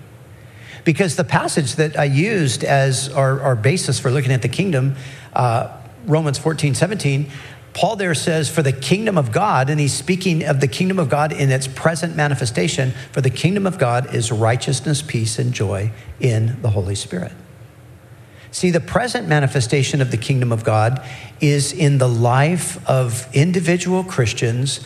Because 0.84 1.16
the 1.16 1.24
passage 1.24 1.76
that 1.76 1.98
I 1.98 2.04
used 2.04 2.64
as 2.64 3.08
our, 3.10 3.40
our 3.40 3.56
basis 3.56 4.00
for 4.00 4.10
looking 4.10 4.32
at 4.32 4.42
the 4.42 4.48
kingdom, 4.48 4.96
uh, 5.34 5.76
Romans 6.06 6.38
14, 6.38 6.74
17, 6.74 7.30
Paul 7.74 7.96
there 7.96 8.14
says, 8.14 8.48
For 8.48 8.62
the 8.62 8.72
kingdom 8.72 9.18
of 9.18 9.30
God, 9.30 9.70
and 9.70 9.78
he's 9.78 9.92
speaking 9.92 10.44
of 10.44 10.60
the 10.60 10.68
kingdom 10.68 10.98
of 10.98 11.08
God 11.08 11.32
in 11.32 11.50
its 11.50 11.68
present 11.68 12.16
manifestation, 12.16 12.92
for 13.12 13.20
the 13.20 13.30
kingdom 13.30 13.66
of 13.66 13.78
God 13.78 14.14
is 14.14 14.32
righteousness, 14.32 15.02
peace, 15.02 15.38
and 15.38 15.52
joy 15.52 15.92
in 16.18 16.60
the 16.62 16.70
Holy 16.70 16.94
Spirit. 16.94 17.32
See, 18.50 18.70
the 18.70 18.80
present 18.80 19.28
manifestation 19.28 20.00
of 20.00 20.10
the 20.10 20.16
kingdom 20.16 20.52
of 20.52 20.64
God 20.64 21.04
is 21.40 21.72
in 21.72 21.98
the 21.98 22.08
life 22.08 22.86
of 22.88 23.28
individual 23.34 24.04
Christians 24.04 24.80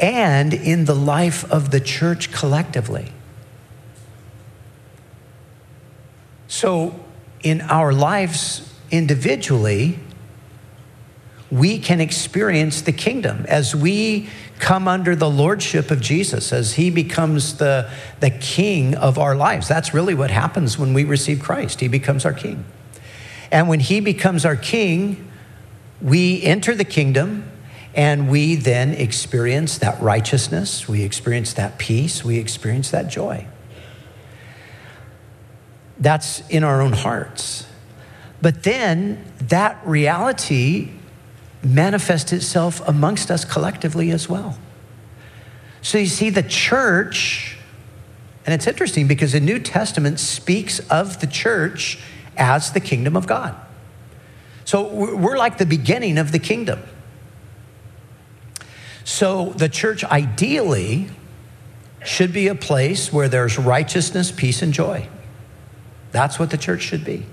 and 0.00 0.54
in 0.54 0.84
the 0.84 0.94
life 0.94 1.50
of 1.50 1.70
the 1.70 1.80
church 1.80 2.30
collectively. 2.30 3.12
So, 6.46 6.98
in 7.42 7.60
our 7.62 7.92
lives 7.92 8.72
individually, 8.90 9.98
we 11.50 11.78
can 11.78 12.00
experience 12.00 12.82
the 12.82 12.92
kingdom 12.92 13.44
as 13.48 13.74
we 13.74 14.28
come 14.58 14.88
under 14.88 15.16
the 15.16 15.30
lordship 15.30 15.90
of 15.90 16.00
Jesus, 16.00 16.52
as 16.52 16.74
he 16.74 16.90
becomes 16.90 17.58
the, 17.58 17.90
the 18.20 18.30
king 18.30 18.94
of 18.94 19.18
our 19.18 19.34
lives. 19.34 19.68
That's 19.68 19.94
really 19.94 20.14
what 20.14 20.30
happens 20.30 20.78
when 20.78 20.94
we 20.94 21.04
receive 21.04 21.40
Christ. 21.40 21.80
He 21.80 21.88
becomes 21.88 22.24
our 22.24 22.32
king. 22.32 22.64
And 23.50 23.68
when 23.68 23.80
he 23.80 24.00
becomes 24.00 24.44
our 24.44 24.56
king, 24.56 25.30
we 26.00 26.42
enter 26.42 26.74
the 26.74 26.84
kingdom 26.84 27.50
and 27.94 28.28
we 28.30 28.54
then 28.54 28.90
experience 28.90 29.78
that 29.78 30.00
righteousness, 30.00 30.86
we 30.86 31.02
experience 31.02 31.54
that 31.54 31.78
peace, 31.78 32.22
we 32.22 32.38
experience 32.38 32.90
that 32.90 33.08
joy. 33.08 33.46
That's 35.98 36.48
in 36.48 36.62
our 36.62 36.80
own 36.80 36.92
hearts. 36.92 37.66
But 38.40 38.62
then 38.62 39.24
that 39.40 39.80
reality 39.84 40.90
manifests 41.62 42.32
itself 42.32 42.86
amongst 42.86 43.30
us 43.30 43.44
collectively 43.44 44.10
as 44.10 44.28
well. 44.28 44.56
So 45.82 45.98
you 45.98 46.06
see, 46.06 46.30
the 46.30 46.42
church, 46.42 47.56
and 48.46 48.54
it's 48.54 48.66
interesting 48.66 49.08
because 49.08 49.32
the 49.32 49.40
New 49.40 49.58
Testament 49.58 50.20
speaks 50.20 50.78
of 50.88 51.20
the 51.20 51.26
church 51.26 51.98
as 52.38 52.72
the 52.72 52.80
kingdom 52.80 53.16
of 53.16 53.26
God. 53.26 53.54
So 54.64 54.86
we're 54.86 55.38
like 55.38 55.58
the 55.58 55.66
beginning 55.66 56.18
of 56.18 56.30
the 56.32 56.38
kingdom. 56.38 56.82
So 59.04 59.54
the 59.56 59.68
church 59.68 60.04
ideally 60.04 61.08
should 62.04 62.32
be 62.32 62.48
a 62.48 62.54
place 62.54 63.12
where 63.12 63.28
there's 63.28 63.58
righteousness, 63.58 64.30
peace, 64.30 64.60
and 64.60 64.72
joy. 64.72 65.08
That's 66.12 66.38
what 66.38 66.50
the 66.50 66.58
church 66.58 66.82
should 66.82 67.04
be. 67.04 67.24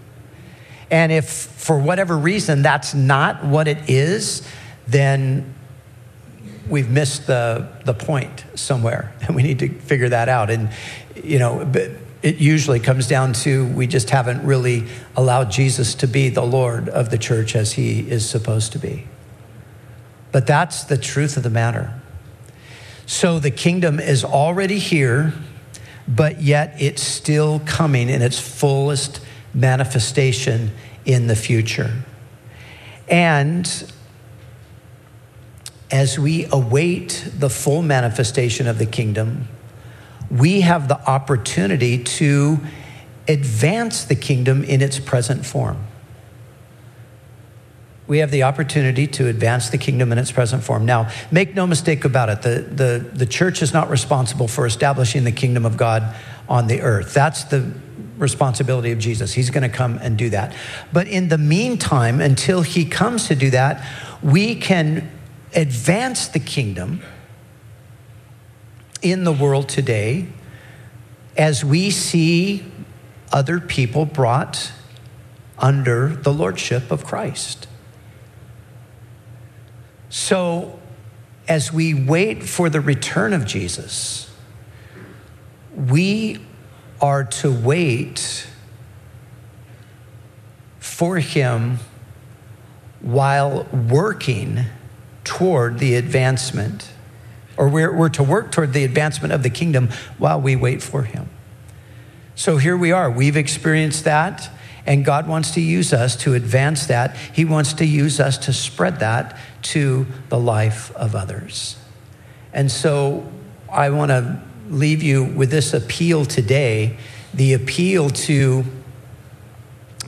And 0.89 1.11
if 1.11 1.29
for 1.29 1.77
whatever 1.77 2.17
reason 2.17 2.61
that's 2.61 2.93
not 2.93 3.43
what 3.43 3.67
it 3.67 3.89
is, 3.89 4.47
then 4.87 5.53
we've 6.69 6.89
missed 6.89 7.27
the, 7.27 7.67
the 7.85 7.93
point 7.93 8.45
somewhere 8.55 9.13
and 9.21 9.35
we 9.35 9.43
need 9.43 9.59
to 9.59 9.69
figure 9.69 10.09
that 10.09 10.29
out. 10.29 10.49
And, 10.49 10.69
you 11.21 11.39
know, 11.39 11.65
it 12.25 12.37
usually 12.37 12.79
comes 12.79 13.07
down 13.07 13.33
to 13.33 13.67
we 13.67 13.85
just 13.85 14.09
haven't 14.09 14.43
really 14.43 14.87
allowed 15.15 15.51
Jesus 15.51 15.93
to 15.93 16.07
be 16.07 16.29
the 16.29 16.41
Lord 16.41 16.89
of 16.89 17.11
the 17.11 17.19
church 17.19 17.55
as 17.55 17.73
he 17.73 17.99
is 17.99 18.27
supposed 18.27 18.71
to 18.71 18.79
be. 18.79 19.05
But 20.31 20.47
that's 20.47 20.85
the 20.85 20.97
truth 20.97 21.37
of 21.37 21.43
the 21.43 21.51
matter. 21.51 21.93
So 23.05 23.37
the 23.37 23.51
kingdom 23.51 23.99
is 23.99 24.23
already 24.23 24.79
here, 24.79 25.33
but 26.07 26.41
yet 26.41 26.75
it's 26.79 27.03
still 27.03 27.59
coming 27.59 28.09
in 28.09 28.23
its 28.23 28.39
fullest 28.39 29.21
manifestation 29.53 30.71
in 31.05 31.27
the 31.27 31.35
future. 31.35 31.93
And 33.07 33.93
as 35.91 36.17
we 36.17 36.47
await 36.51 37.29
the 37.37 37.51
full 37.51 37.83
manifestation 37.83 38.65
of 38.65 38.79
the 38.79 38.87
kingdom, 38.87 39.47
we 40.29 40.61
have 40.61 40.87
the 40.87 40.99
opportunity 41.09 42.03
to 42.03 42.59
advance 43.27 44.03
the 44.05 44.15
kingdom 44.15 44.63
in 44.63 44.81
its 44.81 44.99
present 44.99 45.45
form. 45.45 45.85
We 48.07 48.19
have 48.19 48.29
the 48.29 48.43
opportunity 48.43 49.07
to 49.07 49.27
advance 49.27 49.69
the 49.69 49.79
kingdom 49.79 50.11
in 50.11 50.19
its 50.19 50.31
present 50.31 50.63
form. 50.63 50.85
Now, 50.85 51.09
make 51.31 51.55
no 51.55 51.65
mistake 51.65 52.05
about 52.05 52.29
it, 52.29 52.41
the, 52.43 52.59
the, 52.61 53.09
the 53.13 53.25
church 53.25 53.63
is 53.63 53.73
not 53.73 53.89
responsible 53.89 54.47
for 54.47 54.67
establishing 54.67 55.23
the 55.23 55.31
kingdom 55.31 55.65
of 55.65 55.75
God 55.75 56.15
on 56.47 56.67
the 56.67 56.81
earth. 56.81 57.15
That's 57.15 57.45
the 57.45 57.71
responsibility 58.17 58.91
of 58.91 58.99
Jesus. 58.99 59.33
He's 59.33 59.49
going 59.49 59.63
to 59.63 59.75
come 59.75 59.97
and 60.01 60.17
do 60.17 60.29
that. 60.29 60.55
But 60.93 61.07
in 61.07 61.29
the 61.29 61.39
meantime, 61.39 62.21
until 62.21 62.61
he 62.61 62.85
comes 62.85 63.27
to 63.27 63.35
do 63.35 63.49
that, 63.49 63.83
we 64.21 64.55
can 64.55 65.09
advance 65.55 66.27
the 66.27 66.39
kingdom 66.39 67.01
in 69.05 69.23
the 69.23 69.31
world 69.31 69.69
today 69.69 70.25
as 71.37 71.63
we 71.63 71.91
see 71.91 72.65
other 73.31 73.59
people 73.59 74.03
brought 74.03 74.71
under 75.59 76.07
the 76.07 76.33
lordship 76.33 76.89
of 76.89 77.05
Christ. 77.05 77.67
So, 80.09 80.79
as 81.47 81.71
we 81.71 81.93
wait 81.93 82.41
for 82.41 82.67
the 82.67 82.81
return 82.81 83.31
of 83.31 83.45
Jesus, 83.45 84.33
we 85.75 86.39
are 86.99 87.25
to 87.25 87.51
wait 87.51 88.47
for 90.79 91.19
him 91.19 91.77
while 93.01 93.65
working 93.71 94.65
toward 95.23 95.77
the 95.77 95.93
advancement, 95.93 96.89
or 97.57 97.69
we're, 97.69 97.95
we're 97.95 98.09
to 98.09 98.23
work 98.23 98.51
toward 98.51 98.73
the 98.73 98.83
advancement 98.83 99.33
of 99.33 99.43
the 99.43 99.49
kingdom 99.49 99.89
while 100.17 100.39
we 100.39 100.55
wait 100.55 100.81
for 100.81 101.03
him. 101.03 101.29
So 102.35 102.57
here 102.57 102.75
we 102.75 102.91
are. 102.91 103.09
We've 103.09 103.37
experienced 103.37 104.03
that, 104.03 104.49
and 104.85 105.05
God 105.05 105.27
wants 105.27 105.51
to 105.51 105.61
use 105.61 105.93
us 105.93 106.15
to 106.17 106.33
advance 106.33 106.87
that. 106.87 107.15
He 107.33 107.45
wants 107.45 107.73
to 107.73 107.85
use 107.85 108.19
us 108.19 108.37
to 108.39 108.53
spread 108.53 108.99
that 108.99 109.37
to 109.63 110.05
the 110.29 110.39
life 110.39 110.93
of 110.95 111.15
others. 111.15 111.77
And 112.53 112.71
so 112.71 113.31
I 113.71 113.89
want 113.89 114.09
to 114.09 114.41
leave 114.69 115.01
you 115.01 115.23
with 115.23 115.51
this 115.51 115.73
appeal 115.73 116.25
today 116.25 116.97
the 117.33 117.53
appeal 117.53 118.09
to 118.09 118.63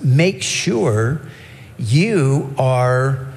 make 0.02 0.42
sure 0.42 1.22
you 1.78 2.54
are, 2.58 3.28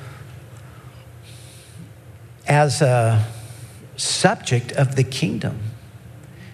as 2.46 2.82
a 2.82 3.24
subject 4.00 4.72
of 4.72 4.96
the 4.96 5.04
kingdom, 5.04 5.58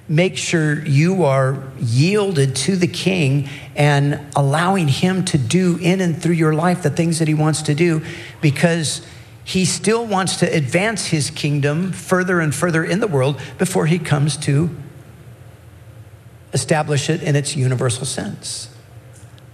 make 0.09 0.37
sure 0.37 0.85
you 0.85 1.25
are 1.25 1.63
yielded 1.79 2.55
to 2.57 2.77
the 2.77 2.87
king 2.87 3.49
and 3.75 4.21
allowing 4.35 4.89
him 4.89 5.25
to 5.25 5.39
do 5.39 5.79
in 5.81 6.01
and 6.01 6.21
through 6.21 6.35
your 6.35 6.55
life 6.55 6.83
the 6.83 6.91
things 6.91 7.19
that 7.19 7.29
he 7.29 7.35
wants 7.35 7.63
to 7.63 7.75
do 7.75 8.05
because 8.41 9.07
he 9.45 9.65
still 9.65 10.05
wants 10.07 10.39
to 10.39 10.47
advance 10.47 11.07
his 11.07 11.31
kingdom 11.31 11.93
further 11.93 12.41
and 12.41 12.55
further 12.55 12.85
in 12.85 13.01
the 13.01 13.07
world 13.07 13.41
before 13.59 13.87
he 13.87 13.99
comes 13.99 14.37
to 14.37 14.71
establish 16.53 17.11
it 17.11 17.23
in 17.23 17.37
its 17.37 17.57
universal 17.57 18.07
sense. 18.07 18.75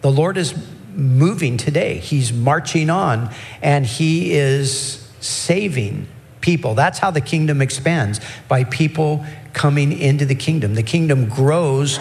The 0.03 0.11
Lord 0.11 0.37
is 0.37 0.55
moving 0.95 1.57
today, 1.57 1.99
He's 1.99 2.33
marching 2.33 2.91
on, 2.91 3.33
and 3.61 3.87
He 3.87 4.33
is 4.33 5.09
saving 5.21 6.09
people. 6.43 6.75
That's 6.75 6.99
how 6.99 7.11
the 7.11 7.21
kingdom 7.21 7.63
expands 7.63 8.21
by 8.49 8.65
people 8.65 9.25
coming 9.55 9.93
into 9.93 10.27
the 10.27 10.35
kingdom. 10.35 10.75
The 10.75 10.83
kingdom 10.83 11.29
grows 11.29 11.99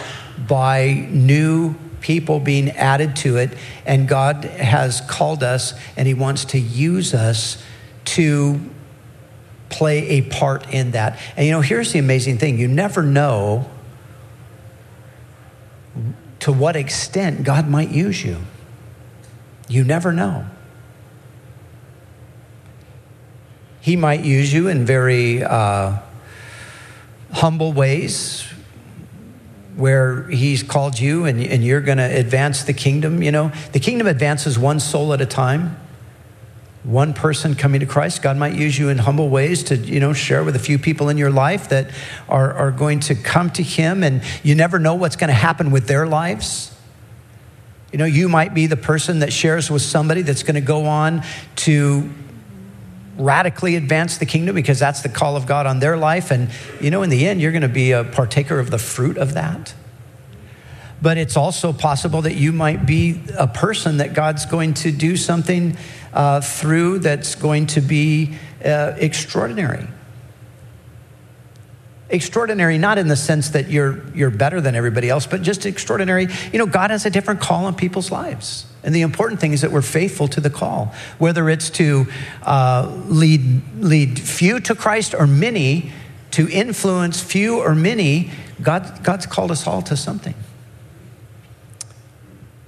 by 0.48 1.08
new 1.10 1.76
people 2.02 2.40
being 2.40 2.72
added 2.72 3.16
to 3.16 3.38
it, 3.38 3.56
and 3.86 4.08
God 4.08 4.44
has 4.44 5.02
called 5.02 5.44
us 5.44 5.74
and 5.96 6.08
He 6.08 6.14
wants 6.14 6.46
to 6.46 6.60
use 6.60 7.14
us 7.14 7.64
to 8.04 8.60
play 9.70 10.10
a 10.10 10.22
part 10.24 10.74
in 10.74 10.92
that. 10.92 11.20
And 11.38 11.46
you 11.46 11.52
know, 11.52 11.62
here's 11.62 11.94
the 11.94 12.00
amazing 12.00 12.38
thing 12.38 12.60
you 12.60 12.68
never 12.68 13.04
know 13.04 13.70
to 16.42 16.52
what 16.52 16.76
extent 16.76 17.44
God 17.44 17.68
might 17.68 17.90
use 17.90 18.24
you. 18.24 18.38
You 19.70 19.84
never 19.84 20.12
know. 20.12 20.46
He 23.82 23.96
might 23.96 24.22
use 24.22 24.54
you 24.54 24.68
in 24.68 24.86
very 24.86 25.44
uh, 25.44 25.98
humble 27.34 27.74
ways 27.74 28.48
where 29.76 30.30
he's 30.30 30.64
called 30.64 31.00
you 31.00 31.26
and, 31.26 31.42
and 31.42 31.64
you're 31.64 31.82
going 31.82 31.98
to 31.98 32.04
advance 32.04 32.64
the 32.64 32.74
kingdom. 32.74 33.24
You 33.24 33.32
know, 33.32 33.52
the 33.74 33.80
kingdom 33.80 34.08
advances 34.08 34.58
one 34.60 34.80
soul 34.80 35.14
at 35.14 35.22
a 35.22 35.26
time 35.26 35.78
one 36.84 37.14
person 37.14 37.54
coming 37.54 37.80
to 37.80 37.86
Christ. 37.86 38.22
God 38.22 38.38
might 38.38 38.56
use 38.56 38.78
you 38.78 38.90
in 38.90 38.98
humble 38.98 39.30
ways 39.30 39.64
to, 39.66 39.78
you 39.78 40.00
know, 40.00 40.14
share 40.14 40.44
with 40.44 40.56
a 40.56 40.60
few 40.60 40.80
people 40.80 41.10
in 41.10 41.18
your 41.18 41.30
life 41.30 41.70
that 41.70 41.92
are, 42.28 42.54
are 42.54 42.72
going 42.72 43.00
to 43.02 43.16
come 43.16 43.52
to 43.52 43.64
Him, 43.64 44.04
and 44.04 44.24
you 44.44 44.56
never 44.56 44.80
know 44.80 44.96
what's 44.96 45.16
going 45.16 45.28
to 45.28 45.34
happen 45.34 45.70
with 45.72 45.88
their 45.88 46.08
lives. 46.08 46.76
You 47.92 48.00
know, 48.00 48.06
you 48.06 48.30
might 48.30 48.54
be 48.54 48.68
the 48.68 48.78
person 48.78 49.20
that 49.20 49.32
shares 49.32 49.70
with 49.70 49.82
somebody 49.82 50.22
that's 50.24 50.44
going 50.44 50.56
to 50.56 50.62
go 50.62 50.86
on 50.86 51.24
to 51.58 52.10
radically 53.18 53.76
advance 53.76 54.18
the 54.18 54.26
kingdom 54.26 54.56
because 54.56 54.80
that's 54.80 55.02
the 55.02 55.10
call 55.10 55.36
of 55.36 55.46
God 55.46 55.66
on 55.66 55.80
their 55.80 55.98
life. 55.98 56.32
And, 56.32 56.50
you 56.80 56.90
know, 56.90 57.04
in 57.04 57.10
the 57.10 57.28
end, 57.28 57.42
you're 57.42 57.52
going 57.52 57.62
to 57.62 57.68
be 57.68 57.92
a 57.92 58.04
partaker 58.04 58.60
of 58.60 58.72
the 58.72 58.78
fruit 58.78 59.18
of 59.18 59.34
that. 59.34 59.74
But 61.02 61.18
it's 61.18 61.36
also 61.36 61.74
possible 61.74 62.22
that 62.24 62.36
you 62.36 62.52
might 62.52 62.86
be 62.86 63.22
a 63.38 63.48
person 63.48 63.98
that 63.98 64.14
God's 64.14 64.46
going 64.46 64.76
to 64.76 64.92
do 64.92 65.18
something 65.18 65.76
uh, 66.14 66.42
through 66.42 67.00
that's 67.00 67.36
going 67.36 67.68
to 67.68 67.82
be 67.82 68.38
uh, 68.64 68.94
extraordinary. 68.98 69.88
Extraordinary, 72.12 72.78
not 72.78 72.98
in 72.98 73.08
the 73.08 73.16
sense 73.16 73.50
that 73.52 73.70
you're, 73.70 74.06
you're 74.14 74.30
better 74.30 74.60
than 74.60 74.76
everybody 74.76 75.10
else, 75.10 75.26
but 75.26 75.42
just 75.42 75.66
extraordinary. 75.66 76.28
You 76.52 76.60
know, 76.60 76.66
God 76.66 76.92
has 76.92 77.06
a 77.06 77.10
different 77.10 77.40
call 77.40 77.66
on 77.66 77.76
people's 77.76 78.12
lives. 78.12 78.66
And 78.84 78.94
the 78.94 79.02
important 79.02 79.40
thing 79.40 79.54
is 79.54 79.62
that 79.62 79.72
we're 79.72 79.82
faithful 79.82 80.28
to 80.30 80.42
the 80.42 80.50
call, 80.50 80.94
whether 81.20 81.50
it's 81.50 81.70
to 81.72 82.08
uh, 82.44 82.92
lead, 83.06 83.62
lead 83.78 84.20
few 84.20 84.60
to 84.62 84.76
Christ 84.76 85.14
or 85.14 85.26
many, 85.26 85.92
to 86.32 86.50
influence 86.50 87.22
few 87.22 87.60
or 87.60 87.76
many. 87.76 88.32
God, 88.62 89.04
God's 89.04 89.26
called 89.26 89.52
us 89.52 89.66
all 89.66 89.82
to 89.84 89.96
something. 89.96 90.36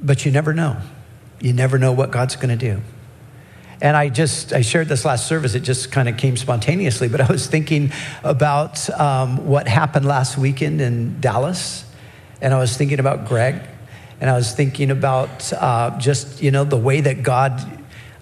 But 0.01 0.25
you 0.25 0.32
never 0.32 0.53
know. 0.53 0.77
You 1.39 1.53
never 1.53 1.77
know 1.77 1.91
what 1.91 2.12
God's 2.12 2.36
going 2.36 2.58
to 2.58 2.73
do. 2.73 2.82
And 3.84 3.98
I 3.98 4.08
just, 4.08 4.54
I 4.54 4.62
shared 4.62 4.88
this 4.88 5.04
last 5.04 5.28
service, 5.28 5.56
it 5.56 5.60
just 5.60 5.91
kind 5.91 6.08
of 6.08 6.15
came 6.15 6.38
spontaneously, 6.38 7.10
but 7.10 7.19
I 7.19 7.30
was 7.30 7.48
thinking 7.48 7.91
about 8.24 8.89
um, 8.98 9.46
what 9.46 9.67
happened 9.67 10.06
last 10.06 10.38
weekend 10.38 10.80
in 10.80 11.19
Dallas. 11.19 11.84
And 12.41 12.54
I 12.54 12.60
was 12.60 12.78
thinking 12.78 13.02
about 13.02 13.28
Greg. 13.28 13.62
And 14.22 14.30
I 14.30 14.36
was 14.36 14.54
thinking 14.54 14.89
about 14.89 15.52
uh, 15.52 16.00
just, 16.00 16.41
you 16.41 16.50
know, 16.50 16.63
the 16.63 16.78
way 16.78 17.02
that 17.02 17.24
God 17.24 17.62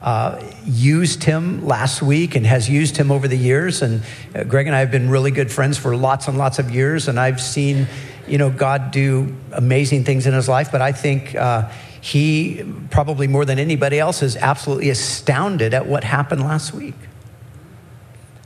uh, 0.01 0.43
used 0.65 1.25
him 1.25 1.63
last 1.63 2.01
week 2.01 2.33
and 2.33 2.43
has 2.43 2.67
used 2.67 2.97
him 2.97 3.11
over 3.11 3.27
the 3.27 3.37
years. 3.37 3.83
And 3.83 4.01
uh, 4.33 4.43
Greg 4.45 4.65
and 4.65 4.75
I 4.75 4.79
have 4.79 4.89
been 4.89 5.11
really 5.11 5.29
good 5.29 5.51
friends 5.51 5.77
for 5.77 5.95
lots 5.95 6.27
and 6.27 6.39
lots 6.39 6.57
of 6.57 6.71
years. 6.71 7.07
And 7.07 7.19
I've 7.19 7.39
seen, 7.39 7.85
you 8.27 8.39
know, 8.39 8.49
God 8.49 8.89
do 8.89 9.35
amazing 9.51 10.05
things 10.05 10.25
in 10.25 10.33
his 10.33 10.49
life. 10.49 10.71
But 10.71 10.81
I 10.81 10.91
think 10.91 11.35
uh, 11.35 11.69
he, 12.01 12.65
probably 12.89 13.27
more 13.27 13.45
than 13.45 13.59
anybody 13.59 13.99
else, 13.99 14.23
is 14.23 14.35
absolutely 14.35 14.89
astounded 14.89 15.73
at 15.73 15.85
what 15.85 16.03
happened 16.03 16.41
last 16.41 16.73
week. 16.73 16.95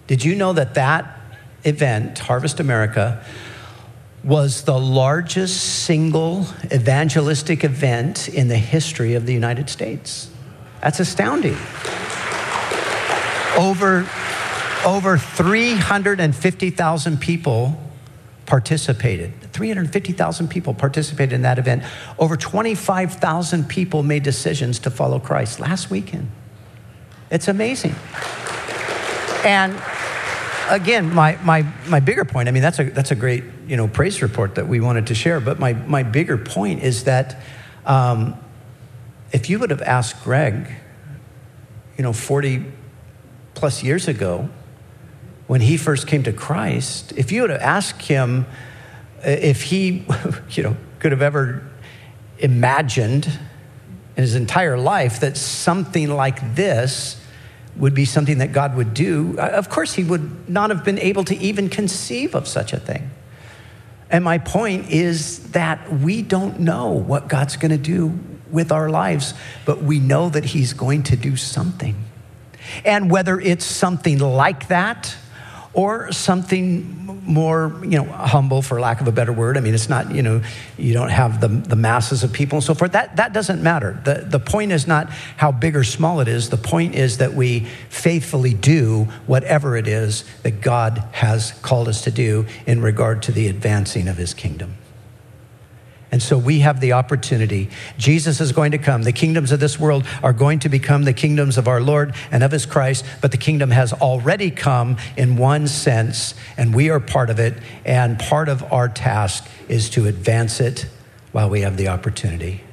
Did 0.07 0.23
you 0.23 0.35
know 0.35 0.53
that 0.53 0.75
that 0.75 1.19
event, 1.63 2.19
Harvest 2.19 2.59
America, 2.59 3.23
was 4.23 4.63
the 4.63 4.77
largest 4.77 5.85
single 5.85 6.45
evangelistic 6.71 7.63
event 7.63 8.27
in 8.27 8.49
the 8.49 8.57
history 8.57 9.13
of 9.13 9.25
the 9.25 9.33
United 9.33 9.69
States? 9.69 10.29
That's 10.81 10.99
astounding. 10.99 11.57
Over, 13.57 14.07
over 14.85 15.17
350,000 15.17 17.21
people 17.21 17.81
participated. 18.45 19.33
350,000 19.53 20.47
people 20.47 20.73
participated 20.73 21.33
in 21.33 21.41
that 21.41 21.57
event. 21.57 21.83
Over 22.19 22.37
25,000 22.37 23.67
people 23.67 24.03
made 24.03 24.23
decisions 24.23 24.79
to 24.79 24.91
follow 24.91 25.19
Christ 25.19 25.59
last 25.59 25.89
weekend. 25.89 26.29
It's 27.31 27.47
amazing. 27.47 27.95
And 29.43 29.81
again, 30.69 31.13
my, 31.13 31.37
my, 31.43 31.63
my 31.87 31.99
bigger 31.99 32.25
point, 32.25 32.47
I 32.47 32.51
mean, 32.51 32.63
that's 32.63 32.79
a, 32.79 32.83
that's 32.85 33.11
a 33.11 33.15
great, 33.15 33.43
you 33.67 33.77
know, 33.77 33.87
praise 33.87 34.21
report 34.21 34.55
that 34.55 34.67
we 34.67 34.79
wanted 34.79 35.07
to 35.07 35.15
share, 35.15 35.39
but 35.39 35.59
my, 35.59 35.73
my 35.73 36.03
bigger 36.03 36.37
point 36.37 36.83
is 36.83 37.05
that 37.05 37.41
um, 37.85 38.37
if 39.31 39.49
you 39.49 39.59
would 39.59 39.69
have 39.69 39.81
asked 39.81 40.23
Greg, 40.23 40.67
you 41.97 42.03
know, 42.03 42.13
40 42.13 42.65
plus 43.53 43.83
years 43.83 44.07
ago, 44.07 44.49
when 45.47 45.61
he 45.61 45.77
first 45.77 46.07
came 46.07 46.23
to 46.23 46.33
Christ, 46.33 47.13
if 47.15 47.31
you 47.31 47.41
would 47.41 47.51
have 47.51 47.61
asked 47.61 48.01
him 48.03 48.45
if 49.23 49.63
he, 49.63 50.05
you 50.51 50.63
know, 50.63 50.75
could 50.99 51.11
have 51.11 51.21
ever 51.21 51.63
imagined 52.39 53.27
in 54.15 54.21
his 54.21 54.35
entire 54.35 54.77
life 54.77 55.19
that 55.19 55.37
something 55.37 56.09
like 56.09 56.55
this 56.55 57.21
would 57.75 57.93
be 57.93 58.05
something 58.05 58.37
that 58.37 58.53
God 58.53 58.75
would 58.75 58.93
do, 58.93 59.35
uh, 59.37 59.49
of 59.49 59.69
course, 59.69 59.93
he 59.93 60.03
would 60.03 60.49
not 60.49 60.69
have 60.69 60.85
been 60.85 60.99
able 60.99 61.23
to 61.25 61.35
even 61.37 61.69
conceive 61.69 62.33
of 62.33 62.47
such 62.47 62.71
a 62.71 62.79
thing. 62.79 63.11
And 64.09 64.23
my 64.23 64.37
point 64.37 64.91
is 64.91 65.51
that 65.51 65.91
we 65.91 66.21
don't 66.21 66.59
know 66.59 66.91
what 66.91 67.27
God's 67.27 67.57
going 67.57 67.71
to 67.71 67.77
do 67.77 68.17
with 68.49 68.71
our 68.71 68.89
lives, 68.89 69.33
but 69.65 69.81
we 69.81 69.99
know 69.99 70.29
that 70.29 70.45
he's 70.45 70.73
going 70.73 71.03
to 71.03 71.17
do 71.17 71.35
something. 71.35 71.95
And 72.85 73.11
whether 73.11 73.39
it's 73.39 73.65
something 73.65 74.19
like 74.19 74.69
that 74.69 75.15
or 75.75 76.11
something 76.11 77.05
more, 77.25 77.79
you 77.83 77.97
know, 77.97 78.05
humble, 78.05 78.61
for 78.61 78.79
lack 78.79 79.01
of 79.01 79.07
a 79.07 79.11
better 79.11 79.33
word. 79.33 79.57
I 79.57 79.59
mean, 79.59 79.73
it's 79.73 79.89
not, 79.89 80.13
you 80.13 80.21
know, 80.21 80.41
you 80.77 80.93
don't 80.93 81.09
have 81.09 81.41
the, 81.41 81.49
the 81.49 81.75
masses 81.75 82.23
of 82.23 82.31
people 82.31 82.57
and 82.57 82.63
so 82.63 82.73
forth. 82.73 82.93
That, 82.93 83.17
that 83.17 83.33
doesn't 83.33 83.61
matter. 83.61 83.99
The, 84.05 84.25
the 84.25 84.39
point 84.39 84.71
is 84.71 84.87
not 84.87 85.09
how 85.09 85.51
big 85.51 85.75
or 85.75 85.83
small 85.83 86.21
it 86.21 86.27
is. 86.27 86.49
The 86.49 86.57
point 86.57 86.95
is 86.95 87.17
that 87.17 87.33
we 87.33 87.67
faithfully 87.89 88.53
do 88.53 89.07
whatever 89.27 89.75
it 89.75 89.87
is 89.87 90.23
that 90.43 90.61
God 90.61 91.03
has 91.11 91.51
called 91.61 91.87
us 91.87 92.01
to 92.03 92.11
do 92.11 92.45
in 92.65 92.81
regard 92.81 93.21
to 93.23 93.31
the 93.31 93.47
advancing 93.47 94.07
of 94.07 94.17
his 94.17 94.33
kingdom. 94.33 94.77
And 96.15 96.23
so 96.23 96.37
we 96.37 96.59
have 96.59 96.79
the 96.79 96.93
opportunity. 96.93 97.69
Jesus 97.97 98.39
is 98.39 98.53
going 98.53 98.71
to 98.71 98.77
come. 98.77 99.03
The 99.03 99.11
kingdoms 99.11 99.51
of 99.51 99.59
this 99.59 99.77
world 99.77 100.07
are 100.23 100.31
going 100.31 100.59
to 100.59 100.69
become 100.69 101.03
the 101.03 101.11
kingdoms 101.11 101.57
of 101.57 101.67
our 101.67 101.81
Lord 101.81 102.15
and 102.31 102.41
of 102.41 102.53
his 102.53 102.65
Christ, 102.65 103.03
but 103.19 103.33
the 103.33 103.37
kingdom 103.37 103.69
has 103.71 103.91
already 103.91 104.49
come 104.49 104.95
in 105.17 105.35
one 105.35 105.67
sense, 105.67 106.33
and 106.55 106.73
we 106.73 106.89
are 106.89 107.01
part 107.01 107.29
of 107.29 107.37
it. 107.37 107.61
And 107.83 108.17
part 108.17 108.47
of 108.47 108.63
our 108.71 108.87
task 108.87 109.45
is 109.67 109.89
to 109.89 110.07
advance 110.07 110.61
it 110.61 110.87
while 111.33 111.49
we 111.49 111.59
have 111.63 111.75
the 111.75 111.89
opportunity. 111.89 112.63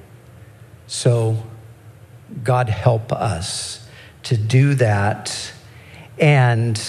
So, 0.86 1.42
God 2.44 2.68
help 2.68 3.10
us 3.10 3.88
to 4.22 4.36
do 4.36 4.74
that. 4.74 5.52
And 6.16 6.80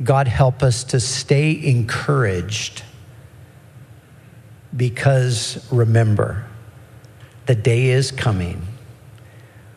God 0.00 0.28
help 0.28 0.62
us 0.62 0.84
to 0.84 1.00
stay 1.00 1.60
encouraged 1.60 2.84
because 4.76 5.66
remember, 5.70 6.46
the 7.46 7.54
day 7.54 7.86
is 7.86 8.10
coming 8.10 8.66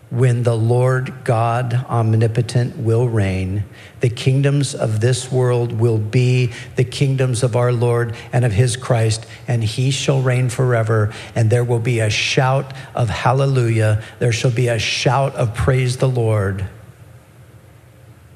when 0.09 0.43
the 0.43 0.55
Lord 0.55 1.25
God 1.25 1.73
omnipotent 1.73 2.77
will 2.77 3.09
reign. 3.09 3.65
The 3.99 4.09
kingdoms 4.09 4.73
of 4.73 5.01
this 5.01 5.31
world 5.31 5.73
will 5.73 5.97
be 5.97 6.53
the 6.75 6.83
kingdoms 6.83 7.43
of 7.43 7.55
our 7.55 7.73
Lord 7.73 8.15
and 8.31 8.45
of 8.45 8.53
his 8.53 8.77
Christ, 8.77 9.25
and 9.47 9.63
he 9.63 9.91
shall 9.91 10.21
reign 10.21 10.49
forever. 10.49 11.11
And 11.35 11.49
there 11.49 11.63
will 11.63 11.79
be 11.79 11.99
a 11.99 12.09
shout 12.09 12.73
of 12.93 13.09
hallelujah. 13.09 14.03
There 14.19 14.31
shall 14.31 14.51
be 14.51 14.67
a 14.67 14.79
shout 14.79 15.35
of 15.35 15.53
praise 15.53 15.97
the 15.97 16.09
Lord 16.09 16.65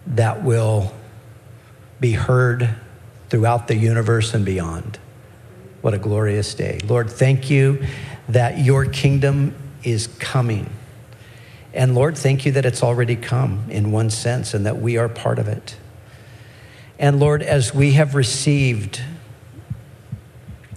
that 0.07 0.43
will 0.43 0.93
be 1.99 2.13
heard 2.13 2.75
throughout 3.29 3.67
the 3.67 3.75
universe 3.75 4.33
and 4.33 4.43
beyond. 4.43 4.97
What 5.81 5.93
a 5.93 5.97
glorious 5.97 6.53
day. 6.53 6.79
Lord, 6.85 7.09
thank 7.09 7.49
you 7.49 7.85
that 8.27 8.59
your 8.59 8.85
kingdom 8.85 9.55
is 9.83 10.07
coming. 10.07 10.69
And 11.73 11.95
Lord, 11.95 12.17
thank 12.17 12.45
you 12.45 12.51
that 12.53 12.65
it's 12.65 12.83
already 12.83 13.15
come 13.15 13.65
in 13.69 13.91
one 13.91 14.09
sense 14.09 14.53
and 14.53 14.65
that 14.65 14.81
we 14.81 14.97
are 14.97 15.07
part 15.07 15.39
of 15.39 15.47
it. 15.47 15.77
And 16.97 17.19
Lord, 17.19 17.41
as 17.41 17.73
we 17.73 17.93
have 17.93 18.13
received 18.13 19.01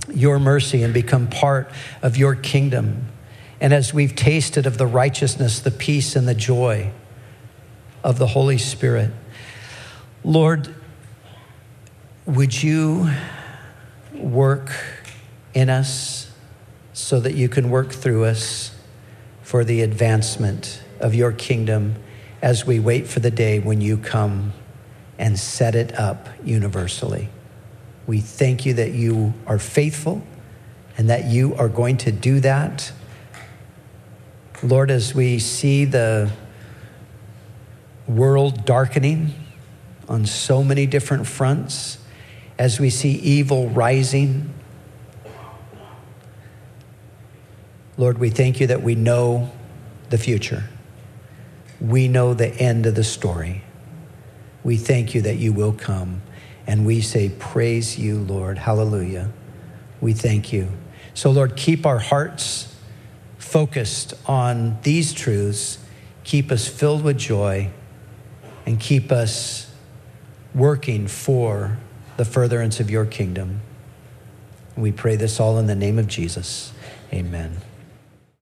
your 0.09 0.39
mercy 0.39 0.83
and 0.83 0.95
become 0.95 1.27
part 1.27 1.71
of 2.01 2.17
your 2.17 2.37
kingdom, 2.37 3.09
and 3.61 3.73
as 3.73 3.93
we've 3.93 4.15
tasted 4.15 4.67
of 4.67 4.79
the 4.79 4.87
righteousness, 4.87 5.59
the 5.61 5.71
peace, 5.71 6.15
and 6.15 6.29
the 6.29 6.35
joy 6.35 6.93
of 8.05 8.19
the 8.19 8.29
Holy 8.29 8.59
Spirit, 8.59 9.11
Lord, 10.23 10.73
would 12.27 12.63
you 12.63 13.11
work 14.15 14.73
in 15.55 15.71
us 15.71 16.31
so 16.93 17.21
that 17.21 17.35
you 17.35 17.49
can 17.49 17.71
work 17.71 17.93
through 17.93 18.25
us 18.25 18.75
for 19.43 19.65
the 19.65 19.83
advancement 19.83 20.83
of 21.01 21.15
your 21.15 21.33
kingdom 21.33 21.97
as 22.41 22.67
we 22.67 22.81
wait 22.81 23.07
for 23.07 23.21
the 23.21 23.31
day 23.31 23.59
when 23.59 23.81
you 23.81 23.97
come 23.97 24.53
and 25.19 25.39
set 25.39 25.75
it 25.75 25.99
up 25.99 26.29
universally. 26.45 27.29
We 28.07 28.21
thank 28.21 28.67
you 28.67 28.75
that 28.75 28.93
you 28.93 29.35
are 29.47 29.59
faithful 29.59 30.23
and 30.99 31.09
that 31.11 31.27
you 31.27 31.55
are 31.55 31.69
going 31.69 31.97
to 31.99 32.13
do 32.13 32.41
that. 32.41 32.93
Lord, 34.63 34.91
as 34.91 35.15
we 35.15 35.39
see 35.39 35.85
the 35.85 36.31
world 38.07 38.65
darkening 38.65 39.35
on 40.09 40.27
so 40.27 40.63
many 40.63 40.87
different 40.87 41.27
fronts, 41.27 41.99
as 42.59 42.79
we 42.79 42.91
see 42.91 43.13
evil 43.13 43.69
rising. 43.71 44.53
Lord, 47.97 48.19
we 48.19 48.31
thank 48.31 48.61
you 48.61 48.67
that 48.69 48.83
we 48.83 48.95
know 48.95 49.51
the 50.11 50.19
future. 50.19 50.65
We 51.81 52.09
know 52.09 52.35
the 52.35 52.49
end 52.49 52.87
of 52.87 52.95
the 52.95 53.05
story. 53.05 53.63
We 54.65 54.77
thank 54.77 55.15
you 55.15 55.23
that 55.23 55.37
you 55.37 55.53
will 55.53 55.73
come. 55.73 56.23
And 56.67 56.87
we 56.87 57.01
say, 57.01 57.29
Praise 57.29 57.99
you, 57.99 58.19
Lord. 58.19 58.59
Hallelujah. 58.59 59.31
We 60.01 60.13
thank 60.13 60.53
you. 60.53 60.69
So, 61.15 61.31
Lord, 61.31 61.57
keep 61.57 61.85
our 61.85 61.99
hearts 61.99 62.75
focused 63.39 64.15
on 64.27 64.79
these 64.83 65.13
truths. 65.13 65.79
Keep 66.25 66.53
us 66.53 66.69
filled 66.69 67.03
with 67.03 67.19
joy 67.19 67.71
and 68.65 68.79
keep 68.79 69.11
us 69.11 69.71
working 70.55 71.09
for 71.09 71.79
the 72.17 72.25
furtherance 72.25 72.81
of 72.81 72.91
your 72.91 73.07
kingdom. 73.07 73.61
We 74.77 74.93
pray 74.93 75.17
this 75.17 75.41
all 75.41 75.59
in 75.59 75.67
the 75.67 75.75
name 75.75 75.99
of 75.99 76.07
Jesus. 76.07 76.73
Amen. 77.13 77.59